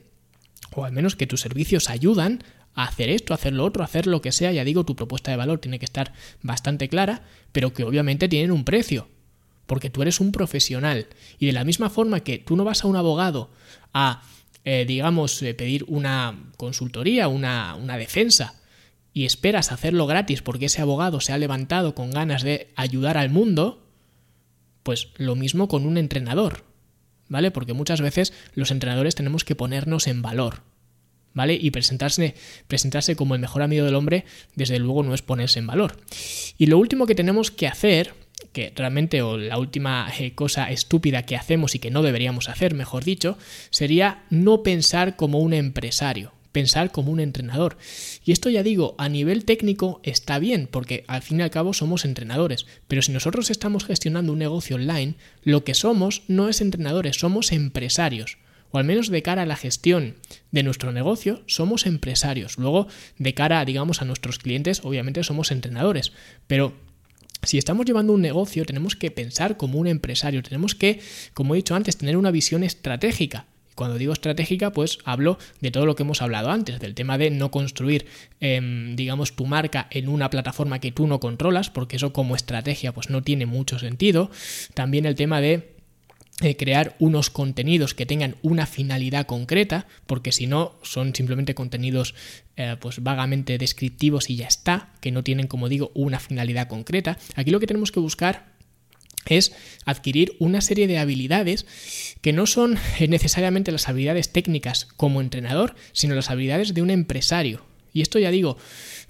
o 0.72 0.86
al 0.86 0.92
menos 0.92 1.16
que 1.16 1.26
tus 1.26 1.42
servicios 1.42 1.90
ayudan 1.90 2.42
a 2.74 2.84
hacer 2.84 3.10
esto, 3.10 3.34
a 3.34 3.36
hacer 3.36 3.52
lo 3.52 3.62
otro, 3.62 3.82
a 3.82 3.84
hacer 3.84 4.06
lo 4.06 4.22
que 4.22 4.32
sea. 4.32 4.52
Ya 4.52 4.64
digo, 4.64 4.86
tu 4.86 4.96
propuesta 4.96 5.30
de 5.30 5.36
valor 5.36 5.58
tiene 5.58 5.78
que 5.78 5.84
estar 5.84 6.14
bastante 6.40 6.88
clara, 6.88 7.22
pero 7.52 7.74
que 7.74 7.84
obviamente 7.84 8.26
tienen 8.26 8.52
un 8.52 8.64
precio. 8.64 9.08
Porque 9.66 9.90
tú 9.90 10.00
eres 10.00 10.18
un 10.18 10.32
profesional. 10.32 11.08
Y 11.38 11.44
de 11.44 11.52
la 11.52 11.64
misma 11.64 11.90
forma 11.90 12.20
que 12.20 12.38
tú 12.38 12.56
no 12.56 12.64
vas 12.64 12.84
a 12.84 12.86
un 12.88 12.96
abogado 12.96 13.50
a, 13.92 14.22
eh, 14.64 14.86
digamos, 14.88 15.42
eh, 15.42 15.52
pedir 15.52 15.84
una 15.88 16.38
consultoría, 16.56 17.28
una, 17.28 17.74
una 17.74 17.98
defensa, 17.98 18.54
y 19.14 19.24
esperas 19.24 19.70
hacerlo 19.70 20.06
gratis 20.06 20.42
porque 20.42 20.66
ese 20.66 20.82
abogado 20.82 21.20
se 21.20 21.32
ha 21.32 21.38
levantado 21.38 21.94
con 21.94 22.10
ganas 22.10 22.42
de 22.42 22.68
ayudar 22.74 23.16
al 23.16 23.30
mundo, 23.30 23.86
pues 24.82 25.08
lo 25.16 25.36
mismo 25.36 25.68
con 25.68 25.86
un 25.86 25.96
entrenador, 25.96 26.64
¿vale? 27.28 27.52
Porque 27.52 27.72
muchas 27.72 28.00
veces 28.00 28.34
los 28.54 28.72
entrenadores 28.72 29.14
tenemos 29.14 29.44
que 29.44 29.54
ponernos 29.54 30.08
en 30.08 30.20
valor, 30.20 30.62
¿vale? 31.32 31.54
Y 31.54 31.70
presentarse, 31.70 32.34
presentarse 32.66 33.14
como 33.14 33.36
el 33.36 33.40
mejor 33.40 33.62
amigo 33.62 33.84
del 33.84 33.94
hombre, 33.94 34.24
desde 34.56 34.80
luego 34.80 35.04
no 35.04 35.14
es 35.14 35.22
ponerse 35.22 35.60
en 35.60 35.68
valor. 35.68 35.96
Y 36.58 36.66
lo 36.66 36.76
último 36.76 37.06
que 37.06 37.14
tenemos 37.14 37.52
que 37.52 37.68
hacer, 37.68 38.14
que 38.52 38.72
realmente, 38.74 39.22
o 39.22 39.38
la 39.38 39.58
última 39.58 40.12
eh, 40.18 40.34
cosa 40.34 40.70
estúpida 40.72 41.22
que 41.22 41.36
hacemos 41.36 41.76
y 41.76 41.78
que 41.78 41.92
no 41.92 42.02
deberíamos 42.02 42.48
hacer, 42.48 42.74
mejor 42.74 43.04
dicho, 43.04 43.38
sería 43.70 44.24
no 44.28 44.64
pensar 44.64 45.14
como 45.14 45.38
un 45.38 45.54
empresario 45.54 46.33
pensar 46.54 46.92
como 46.92 47.10
un 47.10 47.20
entrenador. 47.20 47.76
Y 48.24 48.32
esto 48.32 48.48
ya 48.48 48.62
digo, 48.62 48.94
a 48.96 49.10
nivel 49.10 49.44
técnico 49.44 50.00
está 50.04 50.38
bien, 50.38 50.68
porque 50.70 51.04
al 51.08 51.20
fin 51.20 51.40
y 51.40 51.42
al 51.42 51.50
cabo 51.50 51.74
somos 51.74 52.06
entrenadores, 52.06 52.64
pero 52.88 53.02
si 53.02 53.12
nosotros 53.12 53.50
estamos 53.50 53.84
gestionando 53.84 54.32
un 54.32 54.38
negocio 54.38 54.76
online, 54.76 55.16
lo 55.42 55.64
que 55.64 55.74
somos 55.74 56.22
no 56.28 56.48
es 56.48 56.60
entrenadores, 56.62 57.16
somos 57.16 57.52
empresarios 57.52 58.38
o 58.70 58.78
al 58.78 58.84
menos 58.84 59.08
de 59.08 59.22
cara 59.22 59.42
a 59.42 59.46
la 59.46 59.54
gestión 59.54 60.16
de 60.50 60.64
nuestro 60.64 60.90
negocio, 60.90 61.44
somos 61.46 61.86
empresarios. 61.86 62.58
Luego, 62.58 62.88
de 63.18 63.32
cara, 63.32 63.64
digamos, 63.64 64.02
a 64.02 64.04
nuestros 64.04 64.40
clientes, 64.40 64.80
obviamente 64.82 65.22
somos 65.22 65.52
entrenadores. 65.52 66.10
Pero 66.48 66.74
si 67.44 67.56
estamos 67.56 67.86
llevando 67.86 68.12
un 68.12 68.20
negocio, 68.20 68.64
tenemos 68.64 68.96
que 68.96 69.12
pensar 69.12 69.56
como 69.56 69.78
un 69.78 69.86
empresario, 69.86 70.42
tenemos 70.42 70.74
que, 70.74 71.00
como 71.34 71.54
he 71.54 71.58
dicho 71.58 71.76
antes, 71.76 71.96
tener 71.96 72.16
una 72.16 72.32
visión 72.32 72.64
estratégica. 72.64 73.46
Cuando 73.74 73.98
digo 73.98 74.12
estratégica, 74.12 74.72
pues 74.72 74.98
hablo 75.04 75.38
de 75.60 75.70
todo 75.70 75.86
lo 75.86 75.96
que 75.96 76.04
hemos 76.04 76.22
hablado 76.22 76.50
antes, 76.50 76.80
del 76.80 76.94
tema 76.94 77.18
de 77.18 77.30
no 77.30 77.50
construir, 77.50 78.06
em, 78.40 78.96
digamos, 78.96 79.34
tu 79.34 79.46
marca 79.46 79.88
en 79.90 80.08
una 80.08 80.30
plataforma 80.30 80.78
que 80.78 80.92
tú 80.92 81.06
no 81.06 81.20
controlas, 81.20 81.70
porque 81.70 81.96
eso 81.96 82.12
como 82.12 82.36
estrategia 82.36 82.92
pues 82.92 83.10
no 83.10 83.22
tiene 83.22 83.46
mucho 83.46 83.78
sentido. 83.78 84.30
También 84.74 85.06
el 85.06 85.14
tema 85.14 85.40
de 85.40 85.74
eh, 86.40 86.56
crear 86.56 86.96
unos 86.98 87.30
contenidos 87.30 87.94
que 87.94 88.06
tengan 88.06 88.34
una 88.42 88.66
finalidad 88.66 89.24
concreta, 89.24 89.86
porque 90.06 90.32
si 90.32 90.48
no 90.48 90.74
son 90.82 91.14
simplemente 91.14 91.54
contenidos 91.54 92.16
eh, 92.56 92.76
pues 92.80 93.02
vagamente 93.04 93.56
descriptivos 93.56 94.28
y 94.30 94.36
ya 94.36 94.48
está, 94.48 94.92
que 95.00 95.12
no 95.12 95.22
tienen, 95.22 95.46
como 95.46 95.68
digo, 95.68 95.92
una 95.94 96.18
finalidad 96.18 96.66
concreta. 96.66 97.18
Aquí 97.36 97.52
lo 97.52 97.60
que 97.60 97.68
tenemos 97.68 97.92
que 97.92 98.00
buscar 98.00 98.53
es 99.26 99.52
adquirir 99.84 100.36
una 100.38 100.60
serie 100.60 100.86
de 100.86 100.98
habilidades 100.98 101.66
que 102.20 102.32
no 102.32 102.46
son 102.46 102.78
necesariamente 103.08 103.72
las 103.72 103.88
habilidades 103.88 104.32
técnicas 104.32 104.86
como 104.96 105.20
entrenador, 105.20 105.74
sino 105.92 106.14
las 106.14 106.30
habilidades 106.30 106.74
de 106.74 106.82
un 106.82 106.90
empresario. 106.90 107.64
Y 107.92 108.02
esto 108.02 108.18
ya 108.18 108.30
digo, 108.30 108.58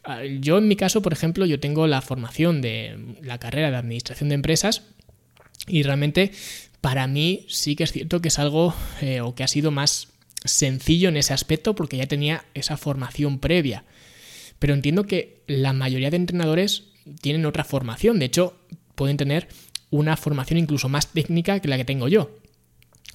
ah, 0.04 0.22
yo 0.24 0.58
en 0.58 0.68
mi 0.68 0.76
caso, 0.76 1.02
por 1.02 1.12
ejemplo, 1.12 1.46
yo 1.46 1.58
tengo 1.58 1.86
la 1.86 2.02
formación 2.02 2.60
de 2.60 3.16
la 3.22 3.38
carrera 3.38 3.70
de 3.70 3.76
administración 3.76 4.28
de 4.28 4.34
empresas 4.34 4.82
y 5.66 5.82
realmente 5.82 6.32
para 6.80 7.06
mí 7.06 7.46
sí 7.48 7.76
que 7.76 7.84
es 7.84 7.92
cierto 7.92 8.20
que 8.20 8.28
es 8.28 8.38
algo 8.38 8.74
eh, 9.00 9.22
o 9.22 9.34
que 9.34 9.42
ha 9.42 9.48
sido 9.48 9.70
más 9.70 10.08
sencillo 10.44 11.08
en 11.08 11.16
ese 11.16 11.32
aspecto 11.32 11.74
porque 11.74 11.96
ya 11.96 12.06
tenía 12.06 12.44
esa 12.52 12.76
formación 12.76 13.38
previa. 13.38 13.84
Pero 14.58 14.74
entiendo 14.74 15.04
que 15.04 15.42
la 15.46 15.72
mayoría 15.72 16.10
de 16.10 16.16
entrenadores 16.16 16.84
tienen 17.22 17.46
otra 17.46 17.64
formación, 17.64 18.18
de 18.18 18.26
hecho 18.26 18.58
pueden 18.94 19.16
tener 19.16 19.48
una 19.94 20.16
formación 20.16 20.58
incluso 20.58 20.88
más 20.88 21.06
técnica 21.06 21.60
que 21.60 21.68
la 21.68 21.76
que 21.76 21.84
tengo 21.84 22.08
yo. 22.08 22.30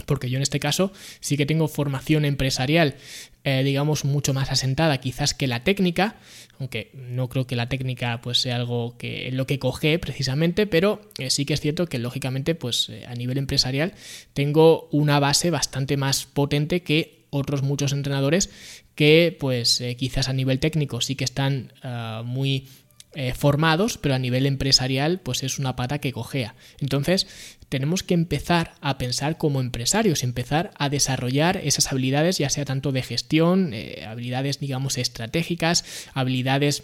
Porque 0.06 0.30
yo 0.30 0.38
en 0.38 0.44
este 0.44 0.62
caso 0.62 0.94
sí 1.20 1.36
que 1.36 1.46
tengo 1.46 1.68
formación 1.68 2.24
empresarial, 2.24 2.96
eh, 3.44 3.63
digamos, 3.63 4.06
mucho 4.06 4.34
más 4.34 4.50
asentada 4.50 4.98
quizás 5.00 5.34
que 5.34 5.48
la 5.48 5.65
técnica, 5.65 6.15
aunque 6.58 6.89
no 6.94 7.28
creo 7.28 7.46
que 7.48 7.58
la 7.58 7.68
técnica 7.68 8.22
pues 8.22 8.39
sea 8.39 8.56
algo 8.56 8.98
que 8.98 9.30
lo 9.34 9.46
que 9.46 9.60
coge 9.60 10.00
precisamente, 10.00 10.68
pero 10.68 11.02
eh, 11.18 11.30
sí 11.30 11.44
que 11.44 11.54
es 11.54 11.60
cierto 11.60 11.88
que 11.88 12.00
lógicamente 12.00 12.56
pues 12.56 12.88
eh, 12.88 13.06
a 13.08 13.13
nivel 13.13 13.38
empresarial 13.38 13.92
tengo 14.34 14.88
una 14.94 15.20
base 15.20 15.50
bastante 15.50 15.98
más 15.98 16.26
potente 16.28 16.82
que 16.82 17.26
otros 17.30 17.62
muchos 17.62 17.92
entrenadores 17.92 18.50
que 18.96 19.36
pues 19.38 19.84
quizás 19.98 20.30
a 20.30 20.34
nivel 20.34 20.60
técnico 20.60 21.00
sí 21.02 21.15
que 21.15 21.24
están 21.26 21.74
ah, 21.84 22.24
muy 22.26 22.68
eh, 23.13 23.34
formados, 23.34 23.98
pero 23.98 24.15
a 24.15 24.19
nivel 24.19 24.45
empresarial 24.45 25.19
pues 25.19 25.43
es 25.43 25.58
una 25.58 25.76
pata 25.76 26.00
que 26.00 26.12
cojea. 26.12 26.56
Entonces 26.80 27.28
tenemos 27.67 28.04
que 28.04 28.13
empezar 28.13 28.74
a 28.82 28.98
pensar 28.98 29.38
como 29.38 29.62
empresarios, 29.62 30.24
empezar 30.24 30.72
a 30.78 30.89
desarrollar 30.89 31.58
esas 31.58 31.91
habilidades, 31.91 32.38
ya 32.38 32.50
sea 32.50 32.65
tanto 32.65 32.91
de 32.91 33.02
gestión, 33.02 33.74
eh, 33.74 34.06
habilidades 34.08 34.60
digamos 34.60 34.98
estratégicas, 34.98 35.86
habilidades 36.13 36.84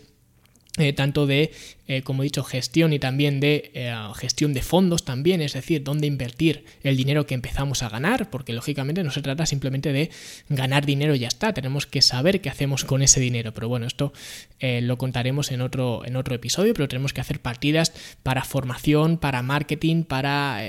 eh, 0.77 0.91
tanto 0.91 1.25
de, 1.25 1.53
eh, 1.87 2.01
como 2.01 2.21
he 2.21 2.25
dicho, 2.25 2.43
gestión 2.43 2.91
y 2.91 2.99
también 2.99 3.39
de 3.39 3.71
eh, 3.73 3.95
gestión 4.15 4.53
de 4.53 4.61
fondos 4.61 5.05
también, 5.05 5.41
es 5.41 5.53
decir, 5.53 5.85
dónde 5.85 6.05
invertir 6.05 6.65
el 6.83 6.97
dinero 6.97 7.25
que 7.25 7.33
empezamos 7.33 7.81
a 7.81 7.87
ganar, 7.87 8.29
porque 8.29 8.51
lógicamente 8.51 9.01
no 9.01 9.11
se 9.11 9.21
trata 9.21 9.45
simplemente 9.45 9.93
de 9.93 10.09
ganar 10.49 10.85
dinero 10.85 11.15
y 11.15 11.19
ya 11.19 11.29
está, 11.29 11.53
tenemos 11.53 11.85
que 11.85 12.01
saber 12.01 12.41
qué 12.41 12.49
hacemos 12.49 12.83
con 12.83 13.01
ese 13.01 13.21
dinero, 13.21 13.53
pero 13.53 13.69
bueno, 13.69 13.87
esto 13.87 14.11
lo 14.59 14.97
contaremos 14.97 15.51
en 15.51 15.61
otro, 15.61 16.03
en 16.05 16.15
otro 16.15 16.33
episodio, 16.35 16.73
pero 16.73 16.87
tenemos 16.87 17.13
que 17.13 17.21
hacer 17.21 17.39
partidas 17.39 17.93
para 18.23 18.43
formación, 18.43 19.17
para 19.17 19.43
marketing, 19.43 20.03
para 20.03 20.61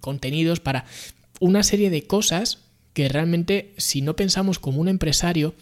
contenidos, 0.00 0.58
para 0.60 0.86
una 1.38 1.62
serie 1.62 1.88
de 1.88 2.02
cosas 2.02 2.58
que 2.94 3.08
realmente 3.08 3.72
si 3.76 4.02
no 4.02 4.16
pensamos 4.16 4.58
como 4.58 4.80
un 4.80 4.88
empresario, 4.88 5.54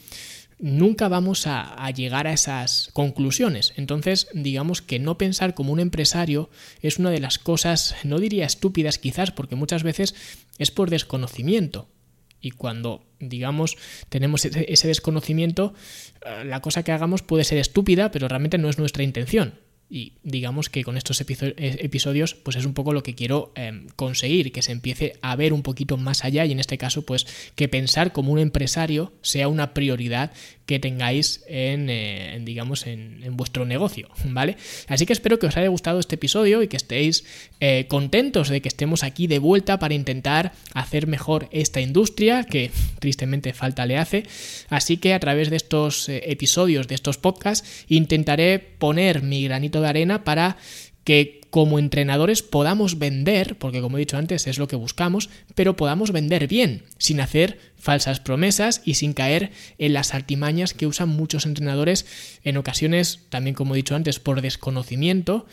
nunca 0.63 1.09
vamos 1.09 1.47
a, 1.47 1.91
llegar 1.91 2.27
a 2.27 2.33
esas 2.33 2.89
conclusiones. 2.95 3.75
Entonces, 3.77 4.29
digamos 4.33 4.81
que 4.81 4.99
no 4.99 5.19
pensar 5.19 5.55
como 5.55 5.73
un 5.73 5.81
empresario 5.81 6.49
es 6.81 6.99
una 6.99 7.11
de 7.11 7.21
las 7.21 7.39
cosas, 7.39 7.97
no 8.05 8.19
diría 8.19 8.47
estúpidas 8.47 8.99
quizás, 8.99 9.33
porque 9.33 9.57
muchas 9.57 9.83
veces 9.83 10.15
es 10.59 10.71
por 10.71 10.89
desconocimiento. 10.89 11.89
Y 12.41 12.53
cuando, 12.53 13.05
digamos, 13.19 13.77
tenemos 14.09 14.45
ese, 14.45 14.89
desconocimiento, 14.89 15.75
eh, 16.25 16.45
la 16.45 16.61
cosa 16.61 16.83
que 16.83 16.93
hagamos 16.93 17.23
puede 17.23 17.45
ser 17.45 17.59
estúpida, 17.59 18.11
pero 18.11 18.29
realmente 18.29 18.59
no 18.59 18.71
es 18.71 18.79
nuestra 18.79 19.03
intención. 19.03 19.55
Y 19.95 20.15
digamos 20.23 20.71
que 20.71 20.85
con 20.85 20.97
estos 20.97 21.21
eh, 21.21 21.25
episodios, 21.59 22.35
pues 22.35 22.57
es 22.57 22.65
un 22.65 22.73
poco 22.73 22.95
lo 22.95 23.03
que 23.03 23.15
quiero 23.15 23.53
em, 23.55 23.89
conseguir, 23.95 24.51
que 24.51 24.63
se 24.63 24.73
empiece 24.73 25.19
a 25.21 25.37
ver 25.37 25.53
un 25.53 25.63
poquito 25.63 25.99
más 25.99 26.25
allá 26.25 26.47
y 26.47 26.53
en 26.53 26.61
este 26.61 26.79
caso, 26.79 27.03
pues 27.03 27.27
que 27.57 27.69
pensar 27.69 28.11
como 28.15 28.33
un 28.33 28.39
empresario 28.39 29.13
sea 29.21 29.49
una 29.49 29.75
prioridad 29.75 30.33
que 30.73 30.79
tengáis 30.79 31.45
en, 31.49 31.91
eh, 31.91 32.41
digamos, 32.41 32.87
en, 32.87 33.21
vuestro 33.37 33.67
negocio, 33.67 34.09
¿vale? 34.25 34.57
Así 34.89 35.05
que 35.05 35.13
espero 35.13 35.39
que 35.39 35.45
os 35.45 35.57
haya 35.59 35.69
gustado 35.69 36.01
este 36.01 36.15
episodio 36.15 36.63
y 36.63 36.69
que 36.69 36.79
estéis 36.79 37.25
eh, 37.61 37.85
contentos 37.89 38.49
de 38.49 38.63
que 38.63 38.69
estemos 38.69 39.03
aquí 39.03 39.27
de 39.27 39.39
vuelta 39.39 39.79
para 39.79 39.93
intentar 39.93 40.53
hacer 40.73 41.07
mejor 41.07 41.47
esta 41.51 41.83
industria, 41.83 42.45
que 42.45 42.71
tristemente 43.01 43.53
falta 43.53 43.85
le 43.85 43.99
hace. 43.99 44.23
Así 44.71 44.97
que 44.97 45.13
a 45.13 45.21
través 45.21 45.51
de 45.51 45.57
estos 45.57 46.09
episodios, 46.09 46.89
de 46.89 46.95
estos 46.95 47.19
podcasts, 47.19 47.85
intentaré 47.89 48.59
poner 48.59 49.23
mi 49.23 49.45
granito 49.45 49.83
de 49.83 49.89
arena 49.89 50.25
para 50.25 50.57
que 51.05 51.41
como 51.51 51.79
entrenadores 51.79 52.43
podamos 52.43 52.99
vender, 52.99 53.57
porque 53.59 53.83
como 53.83 53.99
he 53.99 54.01
dicho 54.01 54.17
antes 54.17 54.47
es 54.47 54.59
lo 54.59 54.69
que 54.69 54.77
buscamos, 54.77 55.29
pero 55.55 55.77
podamos 55.77 56.11
vender 56.11 56.49
bien, 56.49 56.85
sin 56.97 57.21
hacer 57.21 57.59
falsas 57.77 58.21
promesas 58.21 58.81
y 58.85 58.95
sin 58.95 59.13
caer 59.13 59.51
en 59.77 59.93
las 59.93 60.15
artimañas 60.15 60.73
que 60.73 60.87
usan 60.87 61.11
muchos 61.11 61.45
entrenadores 61.45 62.07
en 62.43 62.57
ocasiones, 62.57 63.21
también 63.29 63.55
como 63.55 63.75
he 63.75 63.77
dicho 63.77 63.95
antes, 63.95 64.19
por 64.19 64.41
desconocimiento 64.41 65.47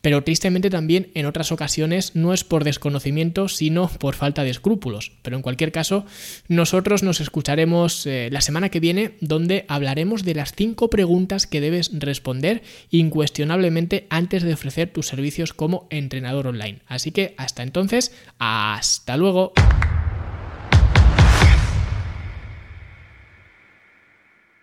pero 0.00 0.22
tristemente 0.22 0.70
también 0.70 1.10
en 1.14 1.26
otras 1.26 1.52
ocasiones 1.52 2.12
no 2.14 2.32
es 2.32 2.44
por 2.44 2.64
desconocimiento, 2.64 3.48
sino 3.48 3.88
por 3.88 4.14
falta 4.14 4.44
de 4.44 4.50
escrúpulos. 4.50 5.12
Pero 5.22 5.36
en 5.36 5.42
cualquier 5.42 5.72
caso, 5.72 6.06
nosotros 6.48 7.02
nos 7.02 7.20
escucharemos 7.20 8.06
eh, 8.06 8.28
la 8.30 8.40
semana 8.40 8.68
que 8.68 8.80
viene, 8.80 9.16
donde 9.20 9.64
hablaremos 9.68 10.24
de 10.24 10.34
las 10.34 10.54
cinco 10.54 10.90
preguntas 10.90 11.46
que 11.46 11.60
debes 11.60 11.90
responder 11.92 12.62
incuestionablemente 12.90 14.06
antes 14.10 14.42
de 14.42 14.54
ofrecer 14.54 14.92
tus 14.92 15.06
servicios 15.06 15.52
como 15.52 15.86
entrenador 15.90 16.46
online. 16.46 16.80
Así 16.86 17.10
que 17.10 17.34
hasta 17.36 17.62
entonces, 17.62 18.12
hasta 18.38 19.16
luego. 19.16 19.52